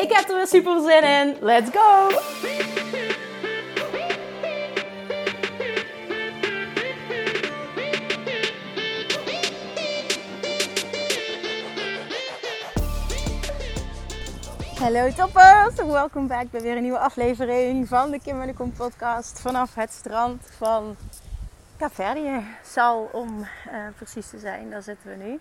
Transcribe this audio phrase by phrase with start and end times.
[0.00, 1.36] Ik heb er weer super zin in.
[1.40, 2.08] Let's go!
[14.78, 19.92] Hallo toppers, welkom bij weer een nieuwe aflevering van de Kim en podcast vanaf het
[19.92, 20.96] strand van
[21.80, 22.44] Caverdië.
[22.64, 23.46] Zal om uh,
[23.96, 25.40] precies te zijn, daar zitten we nu.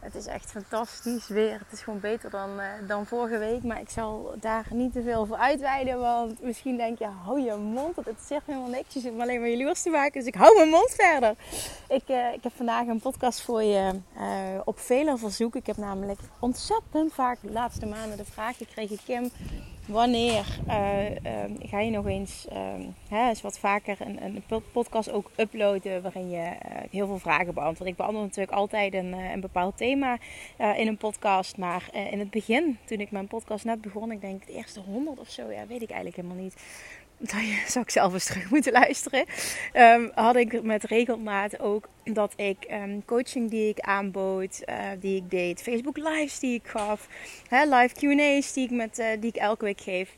[0.00, 1.52] Het is echt fantastisch weer.
[1.52, 3.62] Het is gewoon beter dan, uh, dan vorige week.
[3.62, 6.00] Maar ik zal daar niet te veel voor uitweiden.
[6.00, 7.96] Want misschien denk je, hou je mond.
[7.96, 8.94] Het zegt helemaal niks.
[8.94, 10.12] Je zit me alleen maar jaloers te maken.
[10.12, 11.34] Dus ik hou mijn mond verder.
[11.88, 14.00] Ik, uh, ik heb vandaag een podcast voor je
[14.64, 15.54] op vele verzoek.
[15.54, 18.98] Ik heb namelijk ontzettend vaak de laatste maanden de vraag gekregen.
[19.04, 19.30] Kim,
[19.88, 22.58] wanneer uh, uh, ga je nog eens, uh,
[23.08, 27.92] hè, wat vaker een, een, podcast ook uploaden waarin je eh, heel veel vragen beantwoordt.
[27.92, 30.18] Ik beantwoord natuurlijk altijd een, eh, een bepaald thema
[30.76, 34.46] in een podcast, maar in het begin, toen ik mijn podcast net begon, ik denk
[34.46, 36.56] de eerste honderd of zo, ja, weet ik eigenlijk helemaal niet.
[37.18, 37.30] Dat
[37.66, 39.24] zou ik zelf eens terug moeten luisteren.
[39.74, 45.16] Um, had ik met regelmaat ook dat ik um, coaching die ik aanbood, uh, die
[45.16, 47.08] ik deed, Facebook lives die ik gaf,
[47.48, 50.10] hè, live Q&A's die ik, met, uh, die ik elke week geef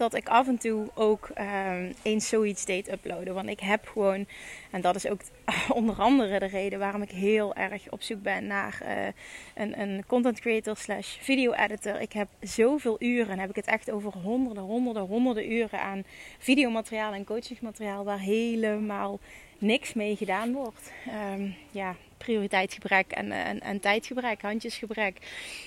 [0.00, 3.34] dat ik af en toe ook um, eens zoiets deed uploaden.
[3.34, 4.26] Want ik heb gewoon,
[4.70, 5.20] en dat is ook
[5.78, 9.06] onder andere de reden waarom ik heel erg op zoek ben naar uh,
[9.54, 12.00] een, een content creator slash video editor.
[12.00, 16.04] Ik heb zoveel uren, en heb ik het echt over honderden, honderden, honderden uren aan
[16.38, 19.18] videomateriaal en coachingsmateriaal waar helemaal
[19.58, 20.92] niks mee gedaan wordt.
[21.32, 25.16] Um, ja, prioriteitsgebrek en, en, en tijdgebrek, handjesgebrek.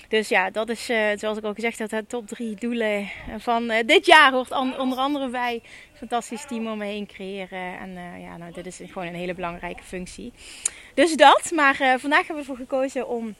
[0.08, 3.70] Dus ja, dat is uh, zoals ik al gezegd heb, de top drie doelen van
[3.70, 5.62] uh, dit jaar hoort onder andere bij
[5.92, 7.78] fantastisch team om me heen creëren.
[7.78, 10.32] En ja, nou, dit is gewoon een hele belangrijke functie.
[10.94, 13.34] Dus dat, maar vandaag hebben we ervoor gekozen om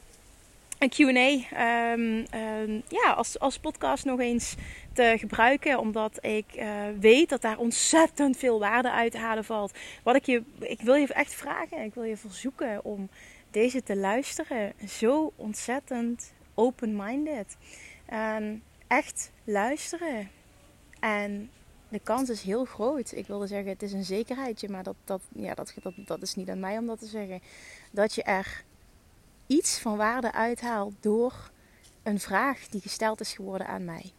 [0.84, 4.55] een QA um, um, ja, als, als podcast nog eens
[4.93, 5.78] te gebruiken.
[5.78, 9.78] Omdat ik uh, weet dat daar ontzettend veel waarde uit te halen valt.
[10.03, 13.09] Wat ik je, ik wil je echt vragen, ik wil je verzoeken om
[13.50, 14.72] deze te luisteren.
[14.89, 17.56] Zo ontzettend open-minded.
[18.06, 20.31] En echt luisteren.
[21.01, 21.51] En
[21.89, 23.12] de kans is heel groot.
[23.12, 26.34] Ik wilde zeggen, het is een zekerheidje, maar dat, dat, ja, dat, dat, dat is
[26.34, 27.41] niet aan mij om dat te zeggen.
[27.91, 28.65] Dat je er
[29.47, 31.50] iets van waarde uithaal door
[32.03, 34.12] een vraag die gesteld is geworden aan mij.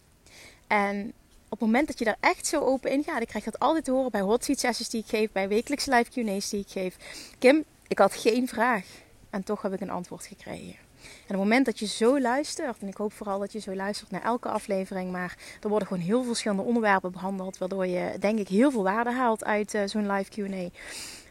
[0.67, 1.13] En
[1.45, 3.83] op het moment dat je daar echt zo open in gaat, ik krijg dat altijd
[3.83, 6.69] te horen bij hot seat sessies die ik geef, bij wekelijkse live Q&A's die ik
[6.69, 6.97] geef.
[7.39, 8.85] Kim, ik had geen vraag
[9.29, 10.75] en toch heb ik een antwoord gekregen.
[11.05, 13.75] En op het moment dat je zo luistert, en ik hoop vooral dat je zo
[13.75, 18.39] luistert naar elke aflevering, maar er worden gewoon heel verschillende onderwerpen behandeld, waardoor je denk
[18.39, 20.69] ik heel veel waarde haalt uit uh, zo'n live Q&A.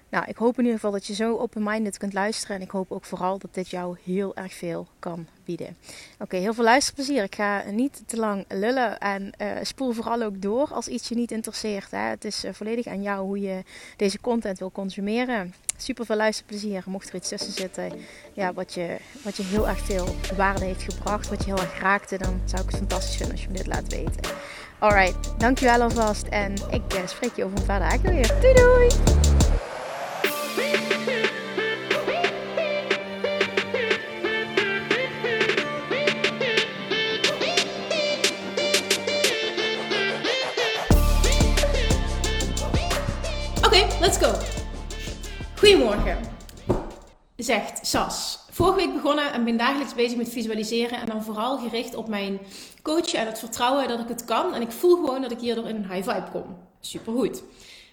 [0.08, 2.56] Nou, ik hoop in ieder geval dat je zo open-minded kunt luisteren.
[2.56, 5.76] En ik hoop ook vooral dat dit jou heel erg veel kan bieden.
[6.18, 7.22] Oké, heel veel luisterplezier.
[7.22, 8.98] Ik ga niet te lang lullen.
[8.98, 11.90] En uh, spoel vooral ook door als iets je niet interesseert.
[11.90, 11.98] Hè.
[11.98, 13.62] Het is uh, volledig aan jou hoe je
[13.96, 15.54] deze content wil consumeren.
[15.76, 16.82] Super veel luisterplezier.
[16.86, 17.92] Mocht er iets tussen zitten
[18.32, 21.28] ja, wat, je, wat je heel erg veel waarde heeft gebracht.
[21.28, 22.18] Wat je heel erg raakte.
[22.18, 24.32] Dan zou ik het fantastisch vinden als je me dit laat weten.
[24.78, 26.26] Alright, dankjewel alvast.
[26.26, 28.34] En ik uh, spreek je over een paar dagen weer.
[28.40, 29.73] Doei doei!
[44.04, 44.32] Let's go.
[45.58, 46.18] Goedemorgen,
[47.36, 48.38] zegt Sas.
[48.50, 51.00] Vorige week begonnen en ben dagelijks bezig met visualiseren.
[51.00, 52.38] En dan vooral gericht op mijn
[52.82, 54.54] coachen en het vertrouwen dat ik het kan.
[54.54, 56.56] En ik voel gewoon dat ik hierdoor in een high vibe kom.
[56.80, 57.42] Supergoed.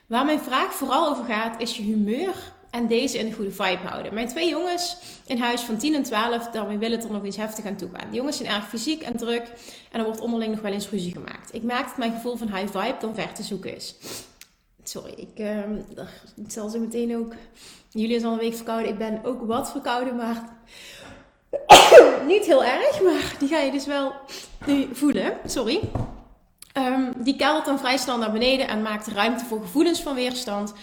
[0.08, 2.36] Waar mijn vraag vooral over gaat, is je humeur
[2.72, 4.13] en deze in een goede vibe houden.
[4.13, 7.38] Mijn twee jongens in huis van 10 en 12, daarmee willen het er nog eens
[7.38, 8.10] heftig aan toe gaan.
[8.10, 9.52] De jongens zijn erg fysiek en druk
[9.92, 11.54] en er wordt onderling nog wel eens ruzie gemaakt.
[11.54, 13.96] Ik merk dat mijn gevoel van high vibe dan ver te zoeken is.
[14.83, 15.60] Sorry, ik, uh,
[16.48, 17.33] zal zo meteen ook.
[17.89, 18.89] Jullie is al een week verkouden.
[18.89, 20.50] Ik ben ook wat verkouden, maar
[22.28, 23.01] niet heel erg.
[23.01, 24.13] Maar die ga je dus wel
[24.66, 25.38] nu voelen.
[25.45, 25.80] Sorry.
[26.78, 30.74] Um, die keldert dan vrij snel naar beneden en maakt ruimte voor gevoelens van weerstand.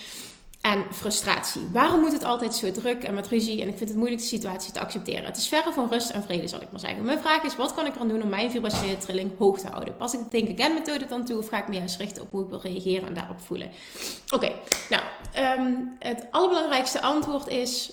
[0.61, 1.69] En frustratie.
[1.73, 3.63] Waarom moet het altijd zo druk en met ruzie?
[3.63, 5.25] En ik vind het moeilijk de situatie te accepteren.
[5.25, 7.05] Het is verre van rust en vrede, zal ik maar zeggen.
[7.05, 9.97] Mijn vraag is: wat kan ik eraan doen om mijn vibrationele trilling hoog te houden?
[9.97, 12.31] Pas ik de Think Again methode dan toe of ga ik me juist richten op
[12.31, 13.71] hoe ik wil reageren en daarop voelen?
[14.35, 14.53] Oké,
[14.91, 15.03] nou,
[15.33, 17.93] ehm, het allerbelangrijkste antwoord is: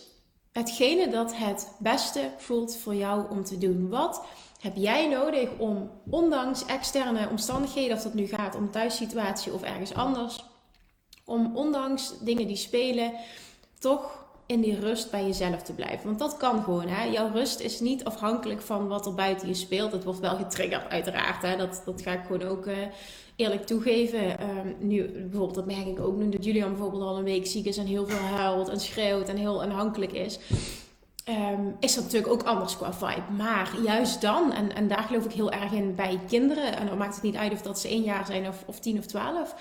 [0.51, 3.89] hetgene dat het beste voelt voor jou om te doen.
[3.89, 4.25] Wat
[4.59, 9.93] heb jij nodig om, ondanks externe omstandigheden, of dat nu gaat om thuissituatie of ergens
[9.93, 10.43] anders,
[11.25, 13.13] om ondanks dingen die spelen,
[13.79, 16.05] toch in die rust bij jezelf te blijven.
[16.05, 16.87] Want dat kan gewoon.
[16.87, 17.03] Hè?
[17.03, 19.91] Jouw rust is niet afhankelijk van wat er buiten je speelt.
[19.91, 21.41] Het wordt wel getriggerd, uiteraard.
[21.41, 21.57] Hè?
[21.57, 22.73] Dat, dat ga ik gewoon ook uh,
[23.35, 24.49] eerlijk toegeven.
[24.49, 27.65] Um, nu, bijvoorbeeld, dat merk ik ook nu dat Julian bijvoorbeeld al een week ziek
[27.65, 30.39] is en heel veel huilt en schreeuwt en heel aanhankelijk is.
[31.29, 33.31] Um, is dat natuurlijk ook anders qua vibe.
[33.37, 36.97] Maar juist dan, en, en daar geloof ik heel erg in bij kinderen, en dan
[36.97, 39.55] maakt het niet uit of dat ze één jaar zijn of, of tien of twaalf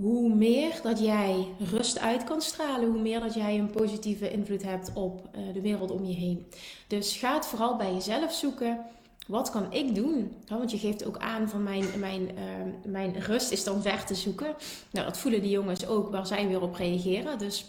[0.00, 4.62] hoe meer dat jij rust uit kan stralen, hoe meer dat jij een positieve invloed
[4.62, 6.46] hebt op uh, de wereld om je heen.
[6.86, 8.80] Dus ga het vooral bij jezelf zoeken.
[9.26, 10.32] Wat kan ik doen?
[10.48, 14.14] want je geeft ook aan van mijn, mijn, uh, mijn rust is dan ver te
[14.14, 14.54] zoeken.
[14.90, 17.38] Nou, dat voelen die jongens ook waar zij weer op reageren.
[17.38, 17.64] Dus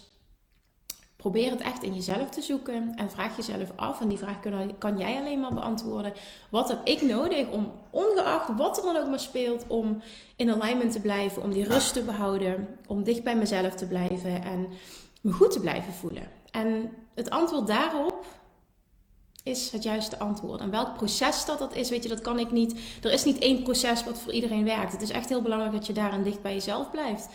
[1.27, 4.77] Probeer het echt in jezelf te zoeken en vraag jezelf af, en die vraag kan,
[4.77, 6.13] kan jij alleen maar beantwoorden.
[6.49, 10.01] Wat heb ik nodig om, ongeacht wat er dan ook maar speelt, om
[10.35, 14.43] in alignment te blijven, om die rust te behouden, om dicht bij mezelf te blijven
[14.43, 14.67] en
[15.21, 16.23] me goed te blijven voelen?
[16.51, 18.25] En het antwoord daarop
[19.43, 20.61] is het juiste antwoord.
[20.61, 22.79] En welk proces dat dat is, weet je, dat kan ik niet.
[23.01, 24.91] Er is niet één proces wat voor iedereen werkt.
[24.91, 27.27] Het is echt heel belangrijk dat je daarin dicht bij jezelf blijft.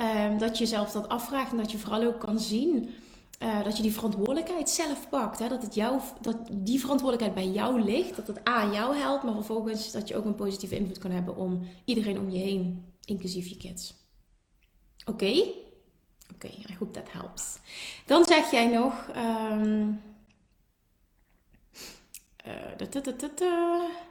[0.00, 2.94] Um, dat je jezelf dat afvraagt en dat je vooral ook kan zien
[3.42, 5.38] uh, dat je die verantwoordelijkheid zelf pakt.
[5.38, 5.48] Hè?
[5.48, 8.16] Dat, het jou, dat die verantwoordelijkheid bij jou ligt.
[8.16, 11.36] Dat het aan jou helpt, maar vervolgens dat je ook een positieve invloed kan hebben
[11.36, 13.94] om iedereen om je heen, inclusief je kids.
[15.04, 15.32] Oké?
[16.34, 17.60] Oké, okay, I hope that.
[18.06, 19.08] Dan zeg jij nog.
[19.16, 20.00] Um,
[22.46, 22.54] uh,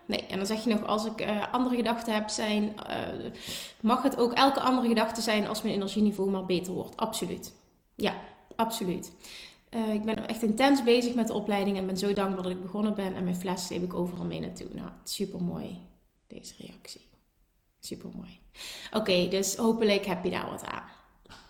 [0.05, 2.75] nee, en dan zeg je nog, als ik uh, andere gedachten heb, zijn,
[3.81, 6.97] mag het ook elke andere gedachte zijn als mijn energieniveau maar beter wordt.
[6.97, 7.53] Absoluut.
[7.95, 8.15] Ja,
[8.55, 9.11] Absoluut.
[9.75, 12.61] Uh, ik ben echt intens bezig met de opleiding en ben zo dankbaar dat ik
[12.61, 13.15] begonnen ben.
[13.15, 14.67] En mijn fles sleep ik overal mee naartoe.
[14.71, 15.77] Nou, super mooi,
[16.27, 17.01] deze reactie.
[17.79, 18.39] Super mooi.
[18.91, 20.83] Oké, dus hopelijk heb je daar wat aan.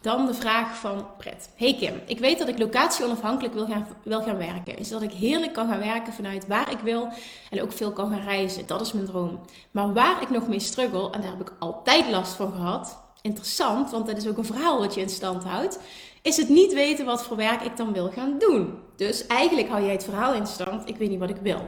[0.01, 1.49] Dan de vraag van Pret.
[1.55, 4.77] Hey Kim, ik weet dat ik locatie onafhankelijk wil gaan, wil gaan werken.
[4.77, 7.07] Is dat ik heerlijk kan gaan werken vanuit waar ik wil
[7.49, 8.67] en ook veel kan gaan reizen.
[8.67, 9.39] Dat is mijn droom.
[9.71, 13.01] Maar waar ik nog mee struggle, en daar heb ik altijd last van gehad.
[13.21, 15.79] Interessant, want dat is ook een verhaal wat je in stand houdt
[16.23, 18.79] is het niet weten wat voor werk ik dan wil gaan doen.
[18.95, 21.61] Dus eigenlijk hou jij het verhaal in stand, ik weet niet wat ik wil.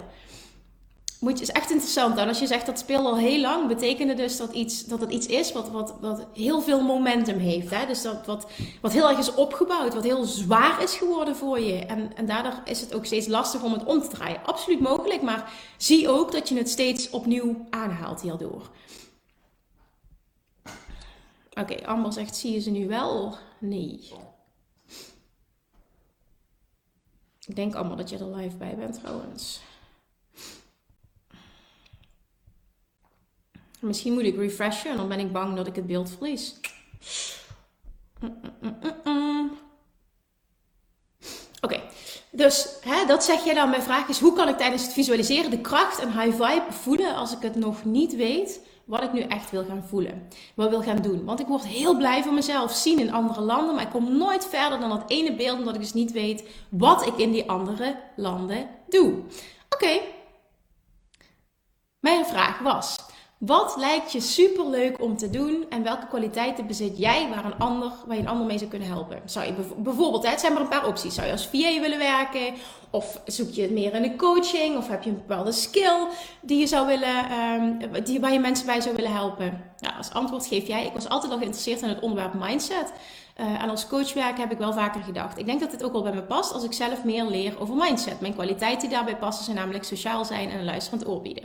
[1.20, 2.18] Moet je, is echt interessant.
[2.18, 5.12] En als je zegt dat speelt al heel lang, betekende dus dat, iets, dat het
[5.12, 7.70] iets is wat, wat, wat heel veel momentum heeft.
[7.70, 7.86] Hè?
[7.86, 8.48] Dus dat wat,
[8.82, 11.86] wat heel erg is opgebouwd, wat heel zwaar is geworden voor je.
[11.86, 14.46] En, en daardoor is het ook steeds lastig om het om te draaien.
[14.46, 18.70] Absoluut mogelijk, maar zie ook dat je het steeds opnieuw aanhaalt hierdoor.
[21.50, 23.36] Oké, okay, Amber zegt, zie je ze nu wel?
[23.60, 24.12] Nee.
[27.46, 29.62] Ik denk allemaal dat je er live bij bent trouwens.
[33.80, 36.56] Misschien moet ik refreshen en dan ben ik bang dat ik het beeld verlies.
[41.62, 41.82] Oké,
[42.32, 43.70] dus hè, dat zeg je dan.
[43.70, 47.16] Mijn vraag is: hoe kan ik tijdens het visualiseren de kracht en high vibe voelen
[47.16, 48.60] als ik het nog niet weet?
[48.86, 50.28] Wat ik nu echt wil gaan voelen.
[50.56, 51.26] Wat wil gaan doen.
[51.26, 53.76] Want ik word heel blij van mezelf zien in andere landen.
[53.76, 55.58] Maar ik kom nooit verder dan dat ene beeld.
[55.58, 59.14] Omdat ik dus niet weet wat ik in die andere landen doe.
[59.70, 60.00] Oké.
[62.00, 62.95] Mijn vraag was.
[63.38, 67.58] Wat lijkt je super leuk om te doen en welke kwaliteiten bezit jij waar, een
[67.58, 69.22] ander, waar je een ander mee zou kunnen helpen?
[69.26, 71.16] Zou je bijvoorbeeld, het zijn maar een paar opties.
[71.16, 72.54] Zou je als VA willen werken?
[72.90, 74.78] Of zoek je het meer in de coaching?
[74.78, 76.08] Of heb je een bepaalde skill
[76.42, 79.64] die je zou willen, um, die, waar je mensen bij zou willen helpen?
[79.80, 82.92] Ja, als antwoord geef jij, ik was altijd al geïnteresseerd in het onderwerp mindset.
[83.40, 85.38] Uh, en als coachwerk heb ik wel vaker gedacht.
[85.38, 87.76] Ik denk dat dit ook wel bij me past als ik zelf meer leer over
[87.76, 88.22] mindset.
[88.22, 91.44] Mijn kwaliteiten die daarbij passen zijn namelijk sociaal zijn en een luisterend oor bieden.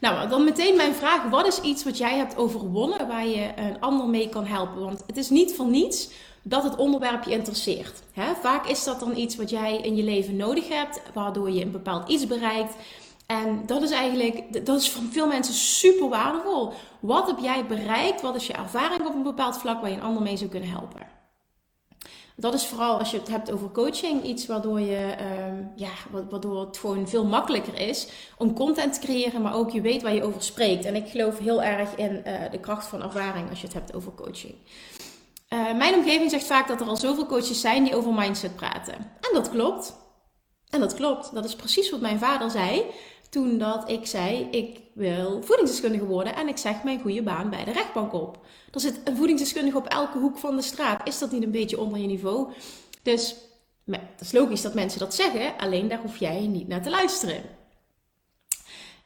[0.00, 3.80] Nou, dan meteen mijn vraag: wat is iets wat jij hebt overwonnen waar je een
[3.80, 4.80] ander mee kan helpen?
[4.80, 6.08] Want het is niet voor niets
[6.42, 8.02] dat het onderwerp je interesseert.
[8.12, 8.34] Hè?
[8.34, 11.70] Vaak is dat dan iets wat jij in je leven nodig hebt, waardoor je een
[11.70, 12.74] bepaald iets bereikt.
[13.26, 16.72] En dat is eigenlijk, dat is voor veel mensen super waardevol.
[17.00, 18.20] Wat heb jij bereikt?
[18.20, 20.70] Wat is je ervaring op een bepaald vlak waar je een ander mee zou kunnen
[20.70, 21.15] helpen?
[22.36, 25.90] Dat is vooral als je het hebt over coaching iets waardoor, je, uh, ja,
[26.30, 30.14] waardoor het gewoon veel makkelijker is om content te creëren, maar ook je weet waar
[30.14, 30.84] je over spreekt.
[30.84, 33.94] En ik geloof heel erg in uh, de kracht van ervaring als je het hebt
[33.94, 34.54] over coaching.
[35.76, 38.94] mijn omgeving zegt vaak dat er al zoveel coaches zijn die over mindset praten.
[38.94, 39.96] En dat klopt.
[40.70, 41.34] En dat klopt.
[41.34, 42.84] Dat is precies wat mijn vader zei
[43.30, 47.64] toen dat ik zei: ik wil voedingsdeskundige worden en ik zeg mijn goede baan bij
[47.64, 48.38] de rechtbank op.
[48.72, 51.08] Er zit een voedingsdeskundige op elke hoek van de straat.
[51.08, 52.52] Is dat niet een beetje onder je niveau?
[53.02, 53.36] Dus
[53.90, 57.42] het is logisch dat mensen dat zeggen, alleen daar hoef jij niet naar te luisteren.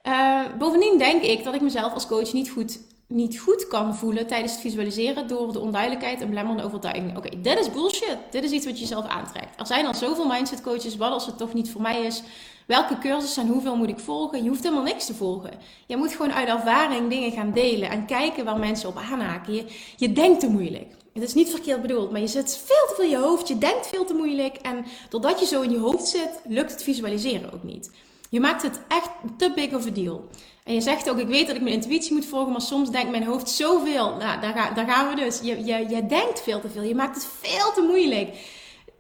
[0.06, 2.80] Uh, bovendien denk ik dat ik mezelf als coach niet goed,
[3.11, 7.17] niet goed kan voelen tijdens het visualiseren door de onduidelijkheid en belemmerende overtuigingen.
[7.17, 8.19] Oké, dit is bullshit.
[8.31, 9.61] Dit is iets wat je zelf aantrekt.
[9.61, 12.23] Er zijn al zoveel mindset coaches, wat als het toch niet voor mij is?
[12.67, 14.43] Welke cursus en hoeveel moet ik volgen?
[14.43, 15.50] Je hoeft helemaal niks te volgen.
[15.87, 19.55] Je moet gewoon uit ervaring dingen gaan delen en kijken waar mensen op aanhaken.
[19.55, 19.64] Je,
[19.97, 20.95] je denkt te moeilijk.
[21.12, 23.49] Het is niet verkeerd bedoeld, maar je zit veel te veel in je hoofd.
[23.49, 24.57] Je denkt veel te moeilijk.
[24.57, 27.90] En doordat je zo in je hoofd zit, lukt het visualiseren ook niet.
[28.30, 30.28] Je maakt het echt te big of a deal.
[30.64, 33.10] En je zegt ook, ik weet dat ik mijn intuïtie moet volgen, maar soms denkt
[33.10, 34.16] mijn hoofd zoveel.
[34.16, 35.40] Nou, daar, daar gaan we dus.
[35.42, 36.82] Je, je, je denkt veel te veel.
[36.82, 38.28] Je maakt het veel te moeilijk.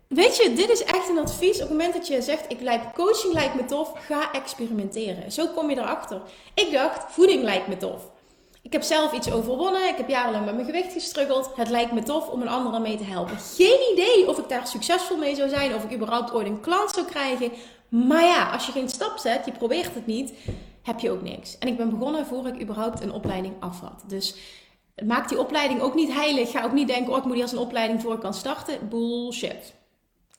[0.08, 1.54] Weet je, dit is echt een advies.
[1.54, 5.32] Op het moment dat je zegt, ik lijkt coaching lijkt me tof, ga experimenteren.
[5.32, 6.22] Zo kom je erachter.
[6.54, 8.10] Ik dacht, voeding lijkt me tof.
[8.62, 9.88] Ik heb zelf iets overwonnen.
[9.88, 11.50] Ik heb jarenlang met mijn gewicht gestruggeld.
[11.56, 13.38] Het lijkt me tof om een ander mee te helpen.
[13.56, 15.74] Geen idee of ik daar succesvol mee zou zijn.
[15.74, 17.52] Of ik überhaupt ooit een klant zou krijgen.
[17.90, 20.32] Maar ja, als je geen stap zet, je probeert het niet,
[20.82, 21.58] heb je ook niks.
[21.58, 24.04] En ik ben begonnen voor ik überhaupt een opleiding af had.
[24.06, 24.34] Dus
[25.06, 26.50] maak die opleiding ook niet heilig.
[26.50, 28.88] Ga ook niet denken, oh ik moet hier als een opleiding voor kan starten.
[28.88, 29.74] Bullshit.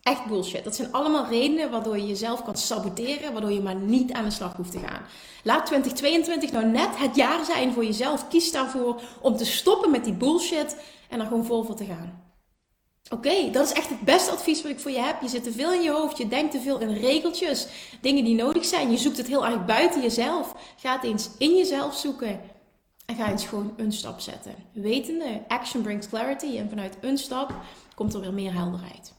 [0.04, 0.64] Echt bullshit.
[0.64, 4.32] Dat zijn allemaal redenen waardoor je jezelf kan saboteren, waardoor je maar niet aan de
[4.32, 5.02] slag hoeft te gaan.
[5.44, 8.28] Laat 2022 nou net het jaar zijn voor jezelf.
[8.28, 10.78] Kies daarvoor om te stoppen met die bullshit
[11.10, 12.31] en er gewoon vol voor te gaan.
[13.10, 15.22] Oké, dat is echt het beste advies wat ik voor je heb.
[15.22, 17.68] Je zit te veel in je hoofd, je denkt te veel in regeltjes,
[18.02, 18.92] dingen die nodig zijn.
[18.92, 20.56] Je zoekt het heel erg buiten jezelf.
[20.78, 22.42] Ga het eens in jezelf zoeken
[23.06, 24.56] en ga eens gewoon een stap zetten.
[24.74, 27.54] Wetende, action brings clarity en vanuit een stap
[27.96, 29.14] komt er weer meer helderheid.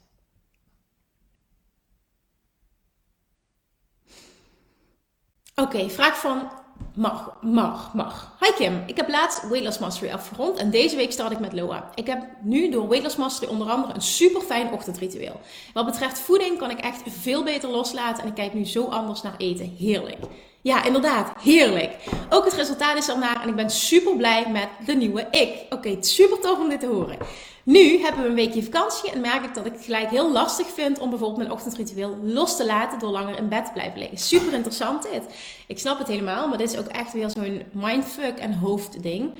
[5.54, 6.50] Oké, vraag van
[6.94, 8.36] Mag, mag, mag.
[8.40, 11.90] Hi Kim, ik heb laatst Weight Mastery afgerond en deze week start ik met Loa.
[11.94, 15.40] Ik heb nu door Weight Mastery onder andere een super fijn ochtendritueel.
[15.72, 19.22] Wat betreft voeding kan ik echt veel beter loslaten en ik kijk nu zo anders
[19.22, 19.74] naar eten.
[19.78, 20.18] Heerlijk.
[20.62, 21.96] Ja, inderdaad, heerlijk.
[22.30, 25.48] Ook het resultaat is ernaar en ik ben super blij met de nieuwe ik.
[25.70, 27.16] Oké, super tof om dit te horen.
[27.64, 30.66] Nu hebben we een weekje vakantie en merk ik dat ik het gelijk heel lastig
[30.66, 34.18] vind om bijvoorbeeld mijn ochtendritueel los te laten door langer in bed te blijven liggen.
[34.18, 35.22] Super interessant dit.
[35.66, 39.32] Ik snap het helemaal, maar dit is ook echt weer zo'n mindfuck en hoofdding.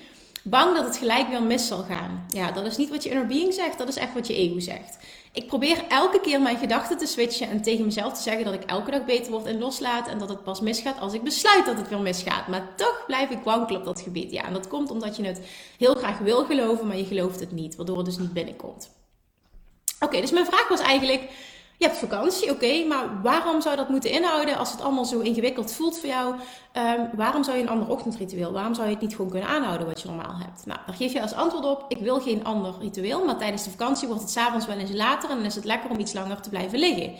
[0.44, 2.25] Bang dat het gelijk weer mis zal gaan.
[2.28, 4.58] Ja, dat is niet wat je inner being zegt, dat is echt wat je ego
[4.58, 4.99] zegt.
[5.32, 8.62] Ik probeer elke keer mijn gedachten te switchen en tegen mezelf te zeggen dat ik
[8.62, 11.76] elke dag beter word en loslaat en dat het pas misgaat als ik besluit dat
[11.76, 12.49] het weer misgaat.
[12.49, 14.30] Maar toch blijf ik wankelen op dat gebied.
[14.30, 15.40] Ja, en dat komt omdat je het
[15.78, 18.90] heel graag wil geloven, maar je gelooft het niet, waardoor het dus niet binnenkomt.
[20.00, 21.22] Oké, dus mijn vraag was eigenlijk
[21.82, 25.72] je hebt vakantie, oké, maar waarom zou dat moeten inhouden als het allemaal zo ingewikkeld
[25.72, 26.34] voelt voor jou?
[26.34, 28.52] Um, waarom zou je een ander ochtendritueel?
[28.52, 30.66] Waarom zou je het niet gewoon kunnen aanhouden wat je normaal hebt?
[30.66, 33.70] Nou, daar geef je als antwoord op: ik wil geen ander ritueel, maar tijdens de
[33.70, 36.40] vakantie wordt het s'avonds wel eens later en dan is het lekker om iets langer
[36.40, 37.14] te blijven liggen.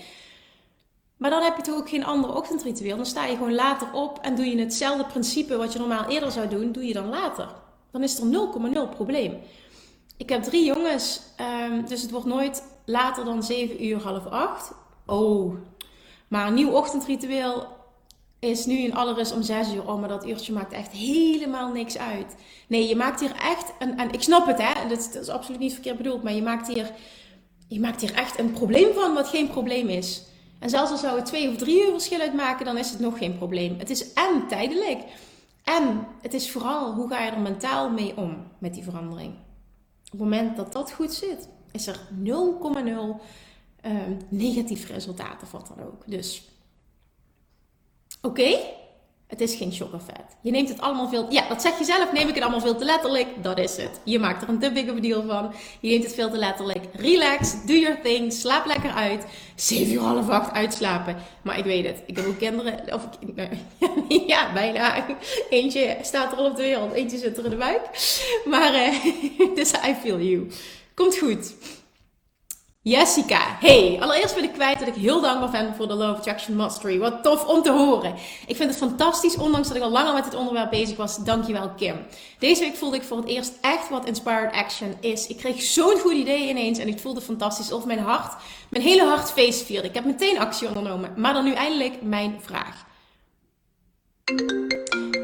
[1.17, 2.97] Maar dan heb je toch ook geen ander ochtendritueel.
[2.97, 6.31] Dan sta je gewoon later op en doe je hetzelfde principe wat je normaal eerder
[6.31, 7.49] zou doen, doe je dan later.
[7.91, 8.27] Dan is er
[8.91, 9.41] 0,0 probleem.
[10.23, 11.21] Ik heb drie jongens,
[11.71, 14.73] um, dus het wordt nooit later dan 7 uur, half 8.
[15.07, 15.55] Oh,
[16.29, 17.67] maar een nieuw ochtendritueel
[18.39, 19.89] is nu in alle om 6 uur.
[19.89, 22.37] Oh, maar dat uurtje maakt echt helemaal niks uit.
[22.69, 25.61] Nee, je maakt hier echt, een, en ik snap het hè, dat, dat is absoluut
[25.61, 26.91] niet verkeerd bedoeld, maar je maakt, hier,
[27.69, 30.23] je maakt hier echt een probleem van wat geen probleem is.
[30.59, 33.19] En zelfs al zou het twee of drie uur verschil uitmaken, dan is het nog
[33.19, 33.79] geen probleem.
[33.79, 35.03] Het is en tijdelijk.
[35.65, 39.35] En het is vooral hoe ga je er mentaal mee om met die verandering.
[40.13, 43.19] Op het moment dat dat goed zit, is er 0,0 um,
[43.81, 46.03] ehm, negatief resultaat of wat dan ook.
[46.07, 46.49] Dus
[48.21, 48.59] oké,
[49.33, 50.37] het is geen vet.
[50.41, 51.27] Je neemt het allemaal veel...
[51.31, 53.27] Ja, dat zeg je zelf, neem ik het allemaal veel te letterlijk.
[53.43, 54.01] Dat is het.
[54.05, 55.55] Je maakt er een te big deal van.
[55.81, 56.85] Je neemt het veel te letterlijk.
[56.93, 59.27] Relax, do your thing, slaap lekker uit.
[59.55, 61.17] 7 uur half acht uitslapen.
[61.43, 62.95] Maar ik weet het, ik heb ook kinderen...
[62.95, 63.09] Of,
[64.33, 65.07] ja, bijna.
[65.51, 67.83] Eentje staat er al op de wereld, eentje zit er in de buik.
[68.45, 69.05] Maar, uh,
[69.59, 70.51] dus I feel you.
[70.95, 71.55] Komt goed.
[72.85, 76.17] Jessica, hey, allereerst wil ik kwijt dat ik heel dankbaar ben voor de Law of
[76.17, 76.99] Attraction Mastery.
[76.99, 78.15] Wat tof om te horen.
[78.47, 81.17] Ik vind het fantastisch, ondanks dat ik al langer met het onderwerp bezig was.
[81.17, 81.97] Dankjewel Kim.
[82.39, 85.27] Deze week voelde ik voor het eerst echt wat Inspired Action is.
[85.27, 88.35] Ik kreeg zo'n goed idee ineens en ik voelde fantastisch of mijn hart,
[88.69, 89.89] mijn hele hart feest vierde.
[89.89, 92.85] Ik heb meteen actie ondernomen, maar dan nu eindelijk mijn vraag.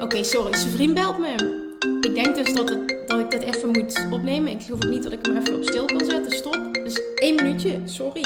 [0.00, 1.67] Oké, sorry, zijn vriend belt me.
[2.00, 4.53] Ik denk dus dat, het, dat ik dit even moet opnemen.
[4.53, 6.68] Ik geloof ook niet dat ik hem even op stil kan zetten.
[7.14, 8.23] Één minuutje, sorry.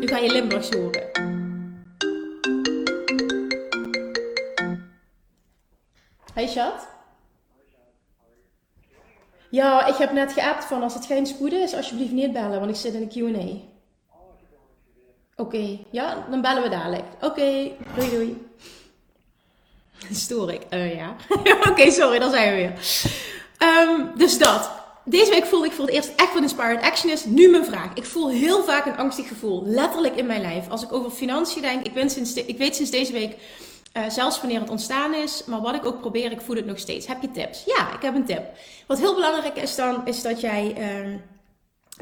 [0.00, 1.10] Nu ga je Limburgs horen.
[6.34, 6.88] Hey chat.
[9.50, 12.70] Ja, ik heb net geappt van als het geen spoed is, alsjeblieft niet bellen, want
[12.70, 13.70] ik zit in de Q&A.
[15.36, 17.04] Oké, ja, dan bellen we dadelijk.
[17.20, 18.50] Oké, doei doei.
[20.10, 20.62] Stoor ik?
[20.70, 21.16] Uh, ja.
[21.70, 22.72] Oké, sorry, dan zijn we weer.
[23.68, 24.81] Um, dus dat.
[25.04, 27.24] Deze week voelde ik voor het eerst echt wat Inspired Action is.
[27.24, 27.94] Nu mijn vraag.
[27.94, 29.62] Ik voel heel vaak een angstig gevoel.
[29.66, 30.68] Letterlijk in mijn lijf.
[30.68, 31.86] Als ik over financiën denk.
[31.86, 33.36] Ik, sinds ik weet sinds deze week
[33.96, 35.44] uh, zelfs wanneer het ontstaan is.
[35.46, 37.06] Maar wat ik ook probeer, ik voel het nog steeds.
[37.06, 37.62] Heb je tips?
[37.66, 38.42] Ja, ik heb een tip.
[38.86, 40.76] Wat heel belangrijk is dan, is dat jij...
[40.78, 41.16] Uh,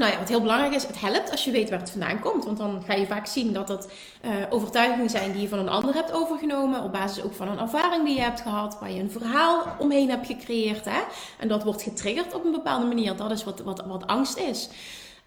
[0.01, 2.45] nou ja, wat heel belangrijk is, het helpt als je weet waar het vandaan komt.
[2.45, 3.91] Want dan ga je vaak zien dat dat
[4.25, 6.83] uh, overtuigingen zijn die je van een ander hebt overgenomen.
[6.83, 10.11] Op basis ook van een ervaring die je hebt gehad, waar je een verhaal omheen
[10.11, 10.85] hebt gecreëerd.
[10.85, 11.01] Hè?
[11.39, 13.17] En dat wordt getriggerd op een bepaalde manier.
[13.17, 14.69] Dat is wat, wat, wat angst is.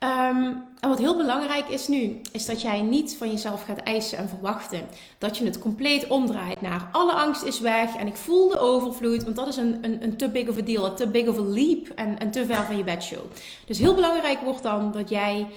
[0.04, 4.18] Um, en wat heel belangrijk is nu, is dat jij niet van jezelf gaat eisen
[4.18, 8.50] en verwachten dat je het compleet omdraait naar alle angst is weg en ik voel
[8.50, 11.08] de overvloed, want dat is een, een, een te big of a deal, een te
[11.08, 13.24] big of a leap en, en te ver van je bedshow.
[13.66, 15.48] Dus heel belangrijk wordt dan dat jij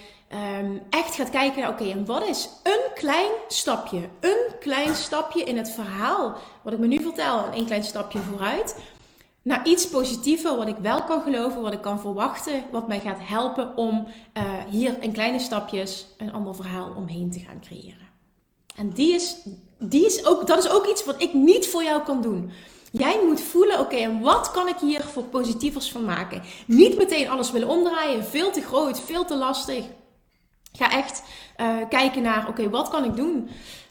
[0.61, 5.57] um, echt gaat kijken oké, en wat is een klein stapje, een klein stapje in
[5.57, 8.77] het verhaal, wat ik me nu vertel, en een klein stapje vooruit,
[9.47, 13.19] naar iets positiever, wat ik wel kan geloven, wat ik kan verwachten, wat mij gaat
[13.21, 18.09] helpen om uh, hier in kleine stapjes een ander verhaal omheen te gaan creëren.
[18.77, 19.37] En die is,
[19.79, 22.51] die is ook, dat is ook iets wat ik niet voor jou kan doen.
[22.91, 26.43] Jij moet voelen, oké, en wat kan ik hier voor positievers van maken?
[26.67, 29.85] Niet meteen alles willen omdraaien, veel te groot, veel te lastig.
[30.73, 31.23] Ga echt
[31.57, 33.49] uh, kijken naar, oké, wat kan ik doen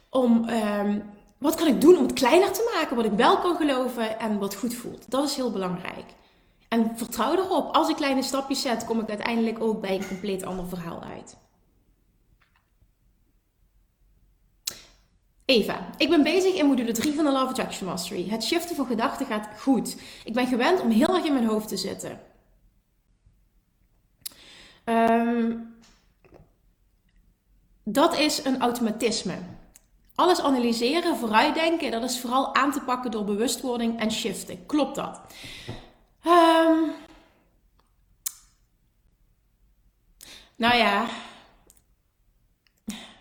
[0.10, 1.04] om um,
[1.38, 4.40] wat kan ik doen om het kleiner te maken, wat ik wel kan geloven en
[4.40, 5.12] wat goed voelt?
[5.12, 6.06] Dat is heel belangrijk.
[6.68, 10.44] En vertrouw erop, als ik kleine stapjes zet, kom ik uiteindelijk ook bij een compleet
[10.44, 11.38] ander verhaal uit.
[15.46, 18.30] Eva, ik ben bezig in module 3 van de Love Attraction Mastery.
[18.30, 19.98] Het shiften van gedachten gaat goed.
[20.24, 22.20] Ik ben gewend om heel erg in mijn hoofd te zitten.
[24.86, 25.76] Um,
[27.84, 29.38] dat is een automatisme.
[30.16, 34.66] Alles analyseren, vooruitdenken, dat is vooral aan te pakken door bewustwording en shiften.
[34.66, 35.22] Klopt dat?
[36.26, 36.92] Um,
[40.56, 41.08] nou ja.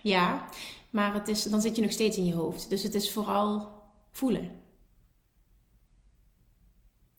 [0.02, 0.48] Ja,
[0.90, 2.68] maar het is, dan zit je nog steeds in je hoofd.
[2.68, 4.62] Dus het is vooral voelen.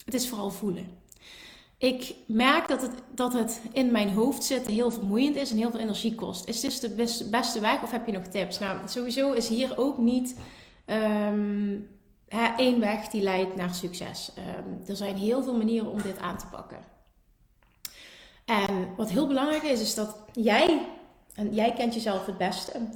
[0.06, 1.02] Het is vooral voelen.
[1.86, 5.72] Ik merk dat het, dat het in mijn hoofd zitten heel vermoeiend is en heel
[5.72, 6.48] veel energie kost.
[6.48, 6.90] Is dit de
[7.30, 8.60] beste, weg of heb je nog tips?
[8.60, 10.36] Nou, sowieso is hier ook niet
[10.86, 11.90] um,
[12.28, 14.32] hè, één weg die leidt naar succes.
[14.38, 16.80] Um, er zijn heel veel manieren om dit aan te pakken.
[18.46, 20.88] En wat heel belangrijk is, is dat jij,
[21.34, 22.88] en jij kent jezelf het beste,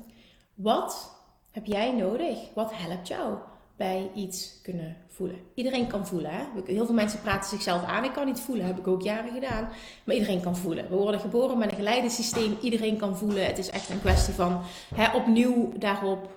[0.54, 1.12] wat
[1.52, 2.38] heb jij nodig?
[2.54, 3.38] Wat helpt jou?
[3.80, 5.38] bij iets kunnen voelen.
[5.54, 6.32] Iedereen kan voelen.
[6.32, 6.44] Hè?
[6.66, 8.04] Heel veel mensen praten zichzelf aan.
[8.04, 9.70] Ik kan niet voelen, heb ik ook jaren gedaan.
[10.04, 10.90] Maar iedereen kan voelen.
[10.90, 12.58] We worden geboren met een geleidesysteem.
[12.62, 13.46] Iedereen kan voelen.
[13.46, 14.62] Het is echt een kwestie van
[14.96, 16.30] hè, opnieuw daarop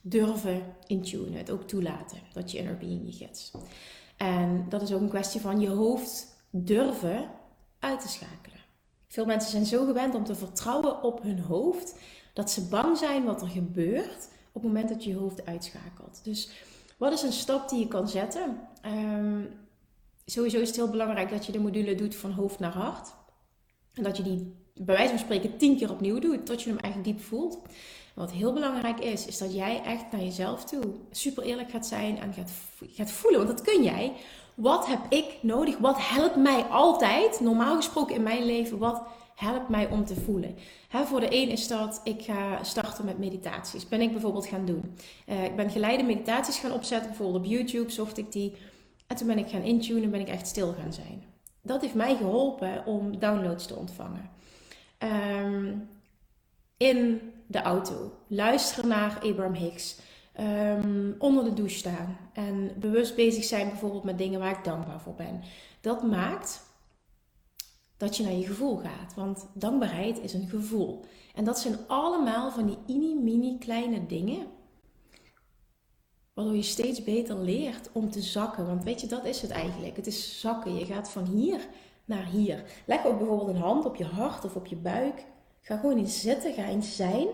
[0.00, 1.38] durven intunen.
[1.38, 2.18] Het ook toelaten.
[2.32, 3.50] Dat je inner being je gids.
[4.16, 7.30] En dat is ook een kwestie van je hoofd durven
[7.78, 8.60] uit te schakelen.
[9.08, 11.94] Veel mensen zijn zo gewend om te vertrouwen op hun hoofd.
[12.32, 16.20] Dat ze bang zijn wat er gebeurt op het moment dat je je hoofd uitschakelt.
[16.22, 16.50] Dus
[17.00, 18.68] wat is een stap die je kan zetten?
[18.86, 19.48] Um,
[20.24, 23.12] sowieso is het heel belangrijk dat je de module doet van hoofd naar hart.
[23.94, 26.78] En dat je die bij wijze van spreken tien keer opnieuw doet, tot je hem
[26.78, 27.58] echt diep voelt.
[28.14, 32.18] wat heel belangrijk is, is dat jij echt naar jezelf toe super eerlijk gaat zijn
[32.18, 32.50] en gaat,
[32.92, 33.46] gaat voelen.
[33.46, 34.12] Want dat kun jij.
[34.54, 35.78] Wat heb ik nodig?
[35.78, 39.02] Wat helpt mij altijd, normaal gesproken in mijn leven, wat
[39.40, 40.54] helpt mij om te voelen.
[40.88, 43.88] voor de een is dat ik ga starten met meditaties.
[43.88, 44.96] Ben ik bijvoorbeeld gaan doen.
[45.28, 47.08] Uh, ik ben geleide meditaties gaan opzetten.
[47.08, 48.56] Bijvoorbeeld op YouTube zocht ik die.
[49.06, 51.22] En toen ben ik gaan intunen, ben ik echt stil gaan zijn.
[51.62, 54.30] Dat heeft mij geholpen om downloads te ontvangen.
[54.98, 55.88] Um,
[56.76, 58.12] in de auto.
[58.26, 59.98] Luisteren naar Abraham Hicks.
[60.40, 62.18] Um, onder de douche staan.
[62.32, 65.42] En bewust bezig zijn bijvoorbeeld met dingen waar ik dankbaar voor ben.
[65.80, 66.62] Dat maakt
[68.00, 69.14] dat je naar je gevoel gaat.
[69.14, 71.00] Want dankbaarheid is een gevoel.
[71.34, 74.46] En dat zijn allemaal van die mini-mini kleine dingen.
[76.34, 78.66] Waardoor je steeds beter leert om te zakken.
[78.66, 79.96] Want weet je, dat is het eigenlijk.
[79.96, 80.74] Het is zakken.
[80.74, 81.60] Je gaat van hier
[82.04, 82.64] naar hier.
[82.86, 85.24] Leg ook bijvoorbeeld een hand op je hart of op je buik.
[85.60, 87.28] Ga gewoon eens zitten, ga eens zijn.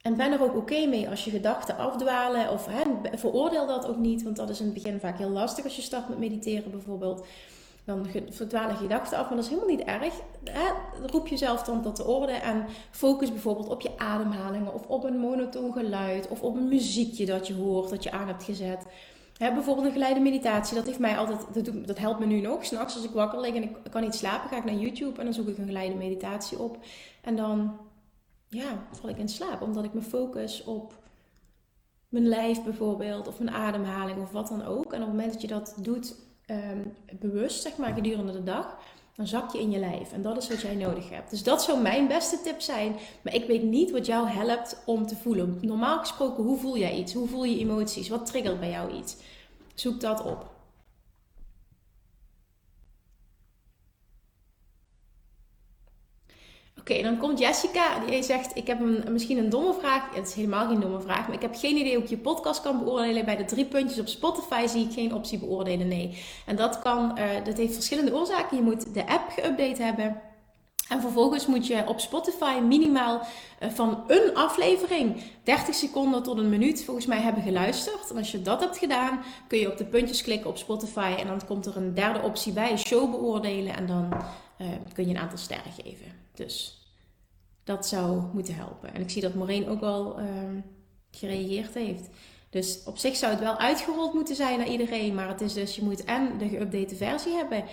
[0.00, 2.50] En ben er ook oké mee als je gedachten afdwalen.
[2.50, 2.82] Of hè,
[3.18, 5.82] veroordeel dat ook niet, want dat is in het begin vaak heel lastig als je
[5.82, 7.26] start met mediteren bijvoorbeeld.
[7.84, 10.14] Dan verdwalen gedachten af, maar dat is helemaal niet erg.
[10.44, 10.68] Hè?
[11.06, 15.18] Roep jezelf dan tot de orde en focus bijvoorbeeld op je ademhalingen of op een
[15.18, 18.86] monotoon geluid of op een muziekje dat je hoort, dat je aan hebt gezet.
[19.36, 22.64] Hè, bijvoorbeeld een geleide meditatie, dat heeft mij altijd, dat, dat helpt me nu nog.
[22.64, 25.24] S'nachts als ik wakker lig en ik kan niet slapen, ga ik naar YouTube en
[25.24, 26.78] dan zoek ik een geleide meditatie op.
[27.22, 27.76] En dan
[28.48, 31.00] ja, val ik in slaap, omdat ik me focus op
[32.08, 34.92] mijn lijf bijvoorbeeld, of mijn ademhaling of wat dan ook.
[34.92, 36.14] En op het moment dat je dat doet
[36.52, 36.80] Ehm,
[37.18, 38.78] bewust, zeg maar, gedurende de dag,
[39.16, 40.12] dan zak je in je lijf.
[40.12, 41.30] En dat is wat jij nodig hebt.
[41.30, 42.96] Dus dat zou mijn beste tip zijn.
[43.22, 45.58] Maar ik weet niet wat jou helpt om te voelen.
[45.60, 47.12] Normaal gesproken, hoe voel jij iets?
[47.12, 48.08] Hoe voel je emoties?
[48.08, 49.16] Wat triggert bij jou iets?
[49.74, 50.50] Zoek dat op.
[56.82, 57.98] Oké, dan komt Jessica.
[58.06, 60.14] Die zegt: Ik heb een, misschien een domme vraag.
[60.14, 61.26] Het is helemaal geen domme vraag.
[61.26, 63.24] Maar ik heb geen idee hoe ik je podcast kan beoordelen.
[63.24, 65.88] Bij de drie puntjes op Spotify zie ik geen optie beoordelen.
[65.88, 66.18] Nee.
[66.46, 68.56] En dat kan, uh, dat heeft verschillende oorzaken.
[68.56, 70.20] Je moet de app geüpdate hebben.
[70.88, 73.20] En vervolgens moet je op Spotify minimaal
[73.62, 78.10] uh, van een aflevering 30 seconden tot een minuut volgens mij hebben geluisterd.
[78.10, 81.14] En als je dat hebt gedaan, kun je op de puntjes klikken op Spotify.
[81.18, 83.76] En dan komt er een derde optie bij, show beoordelen.
[83.76, 84.08] En dan
[84.58, 86.21] uh, kun je een aantal sterren geven.
[86.34, 86.82] Dus
[87.64, 88.94] dat zou moeten helpen.
[88.94, 90.60] En ik zie dat Maureen ook al ehm,
[91.10, 92.08] gereageerd heeft.
[92.50, 95.14] Dus op zich zou het wel uitgerold moeten zijn naar iedereen.
[95.14, 97.64] Maar het is dus, je moet en de geüpdate versie hebben.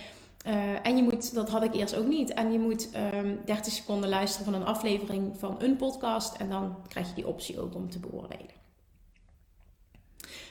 [0.47, 2.33] Uh, en je moet, dat had ik eerst ook niet.
[2.33, 6.35] En je moet um, ehm, 30 seconden luisteren van een aflevering van een podcast.
[6.35, 8.57] En dan krijg je die optie ook om te beoordelen.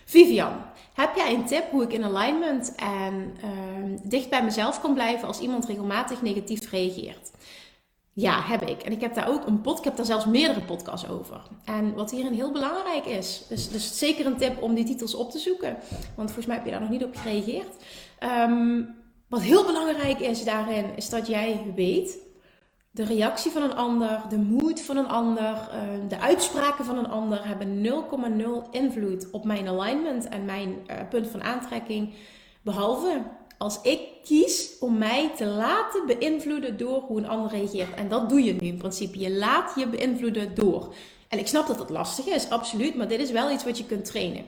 [0.04, 0.52] Vivian,
[0.94, 5.28] heb jij een tip hoe ik in alignment en uh, dicht bij mezelf kan blijven
[5.28, 7.30] als iemand regelmatig negatief reageert?
[8.20, 8.82] Ja, heb ik.
[8.82, 11.40] En ik heb daar ook een podcast, ik heb daar zelfs meerdere podcasts over.
[11.64, 15.30] En wat hierin heel belangrijk is, dus, dus zeker een tip om die titels op
[15.30, 15.76] te zoeken.
[16.14, 17.68] Want volgens mij heb je daar nog niet op gereageerd.
[18.48, 18.96] Um,
[19.28, 22.18] wat heel belangrijk is daarin, is dat jij weet
[22.90, 27.08] de reactie van een ander, de moed van een ander, ehm, de uitspraken van een
[27.08, 32.14] ander hebben 0,0 invloed op mijn alignment en mijn uh, punt van aantrekking.
[32.62, 33.22] Behalve
[33.58, 37.94] als ik kies om mij te laten beïnvloeden door hoe een ander reageert.
[37.94, 39.18] En dat doe je nu in principe.
[39.18, 40.94] Je laat je beïnvloeden door.
[41.28, 42.94] En ik snap dat het lastig is, absoluut.
[42.94, 44.44] Maar dit is wel iets wat je kunt trainen.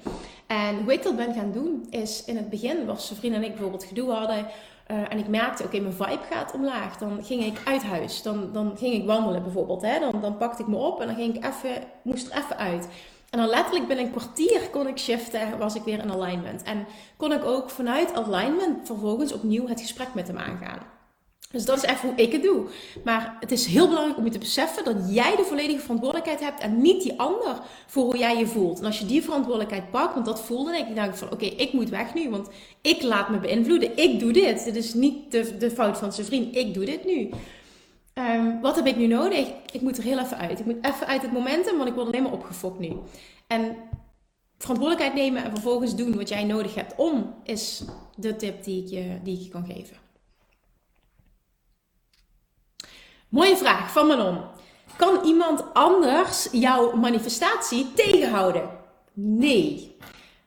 [0.46, 3.44] En hoe ik dat ben gaan doen, is in het begin, was zijn vriend en
[3.44, 4.46] ik bijvoorbeeld gedoe hadden.
[4.90, 6.96] Uh, en ik merkte, oké, mijn vibe gaat omlaag.
[6.96, 8.22] Dan ging ik uit huis.
[8.22, 9.82] Dan, dan ging ik wandelen bijvoorbeeld.
[9.82, 9.98] Hè?
[9.98, 12.88] Dan, dan pakte ik me op en dan ging ik even, moest er even uit.
[13.30, 16.62] En dan letterlijk binnen een kwartier kon ik shiften, was ik weer in alignment.
[16.62, 20.78] En kon ik ook vanuit alignment vervolgens opnieuw het gesprek met hem aangaan.
[21.52, 22.66] Dus dat is even hoe ik het doe.
[23.04, 26.60] Maar het is heel belangrijk om je te beseffen dat jij de volledige verantwoordelijkheid hebt
[26.60, 28.78] en niet die ander voor hoe jij je voelt.
[28.78, 31.44] En als je die verantwoordelijkheid pakt, want dat voelde ik, dan denk ik van oké,
[31.44, 32.48] ik moet weg nu, want
[32.80, 33.96] ik laat me beïnvloeden.
[33.96, 34.64] Ik doe dit.
[34.64, 36.56] Dit is niet de, de fout van zijn vriend.
[36.56, 37.30] Ik doe dit nu.
[38.20, 39.48] Um, wat heb ik nu nodig?
[39.72, 40.58] Ik moet er heel even uit.
[40.58, 42.96] Ik moet even uit het momentum, want ik word alleen maar opgefokt nu.
[43.46, 43.76] En
[44.58, 47.84] verantwoordelijkheid nemen en vervolgens doen wat jij nodig hebt om, is
[48.16, 49.96] de tip die ik je, die ik je kan geven.
[53.28, 54.40] Mooie vraag van Manon.
[54.96, 58.70] Kan iemand anders jouw manifestatie tegenhouden?
[59.12, 59.96] Nee.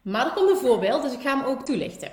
[0.01, 2.11] Maar er komt een voorbeeld, dus ik ga hem ook toelichten.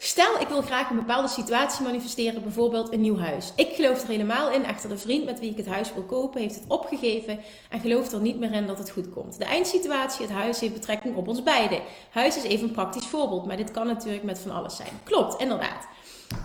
[0.00, 3.52] Stel, ik wil graag een bepaalde situatie manifesteren, bijvoorbeeld een nieuw huis.
[3.56, 6.40] Ik geloof er helemaal in, echter de vriend met wie ik het huis wil kopen
[6.40, 9.38] heeft het opgegeven en gelooft er niet meer in dat het goed komt.
[9.38, 11.80] De eindsituatie, het huis, heeft betrekking op ons beiden.
[12.10, 15.00] Huis is even een praktisch voorbeeld, maar dit kan natuurlijk met van alles zijn.
[15.04, 15.86] Klopt, inderdaad.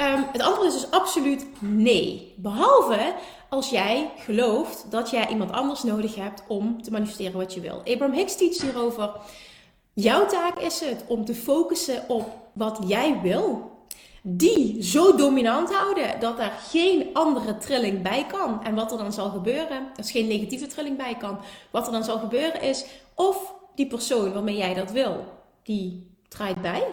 [0.01, 2.33] Um, het antwoord is dus absoluut nee.
[2.37, 3.13] Behalve
[3.49, 7.77] als jij gelooft dat jij iemand anders nodig hebt om te manifesteren wat je wil.
[7.77, 9.11] Abraham Hicks teacht hierover.
[9.93, 13.71] Jouw taak is het om te focussen op wat jij wil.
[14.21, 18.63] Die zo dominant houden dat er geen andere trilling bij kan.
[18.63, 21.39] En wat er dan zal gebeuren, is geen negatieve trilling bij kan.
[21.71, 25.25] Wat er dan zal gebeuren is, of die persoon waarmee jij dat wil,
[25.63, 26.87] die draait bij.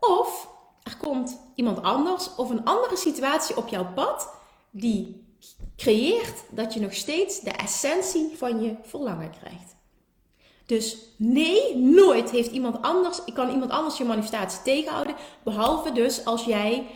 [0.00, 0.48] Of
[0.82, 4.28] er komt iemand anders of een andere situatie op jouw pad
[4.70, 5.26] die
[5.76, 9.71] creëert dat je nog steeds de essentie van je verlangen krijgt.
[10.66, 16.24] Dus nee, nooit heeft iemand anders, ik kan iemand anders je manifestatie tegenhouden, behalve dus
[16.24, 16.86] als jij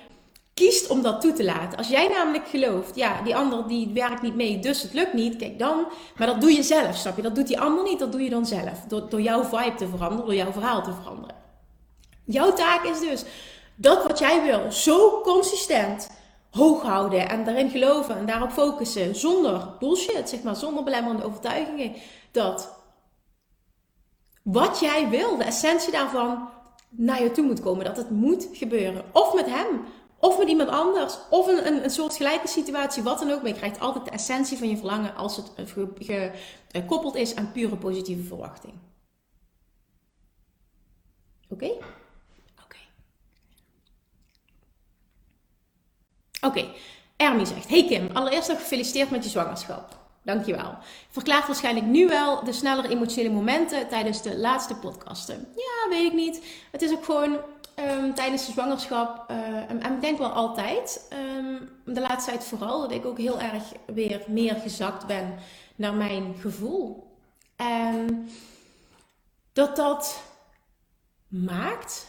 [0.54, 1.78] kiest om dat toe te laten.
[1.78, 5.36] Als jij namelijk gelooft, ja, die ander die werkt niet mee, dus het lukt niet,
[5.36, 7.22] kijk dan, maar dat doe je zelf, snap je?
[7.22, 8.80] Dat doet die ander niet, dat doe je dan zelf.
[8.88, 11.36] Door, door jouw vibe te veranderen, door jouw verhaal te veranderen.
[12.24, 13.24] Jouw taak is dus
[13.74, 16.10] dat wat jij wil, zo consistent
[16.50, 21.92] hoog houden en daarin geloven en daarop focussen, zonder bullshit, zeg maar, zonder belemmerende overtuigingen,
[22.30, 22.75] dat
[24.46, 26.48] wat jij wil, de essentie daarvan,
[26.90, 27.84] naar je toe moet komen.
[27.84, 29.04] Dat het moet gebeuren.
[29.12, 29.84] Of met hem,
[30.18, 33.38] Of met iemand anders, of een, een, een soort gelijke situatie, wat dan ook.
[33.42, 35.52] Maar je krijgt altijd de essentie van je verlangen als het
[36.68, 38.74] gekoppeld is aan pure positieve verwachting.
[41.48, 41.70] Oké?
[42.64, 42.76] Oké.
[46.40, 46.66] Oké.
[47.16, 50.05] Ermi zegt: Hey Kim, allereerst nog gefeliciteerd met je zwangerschap.
[50.26, 50.78] Dankjewel.
[51.10, 55.48] Verklaart waarschijnlijk nu wel de snellere emotionele momenten tijdens de laatste podcasten.
[55.56, 56.44] Ja, weet ik niet.
[56.72, 57.38] Het is ook gewoon
[57.78, 59.36] um, tijdens de zwangerschap, uh,
[59.70, 63.62] en ik denk wel altijd, um, de laatste tijd vooral, dat ik ook heel erg
[63.86, 65.34] weer meer gezakt ben
[65.76, 67.16] naar mijn gevoel.
[67.56, 68.28] En
[69.52, 70.22] dat dat
[71.28, 72.06] maakt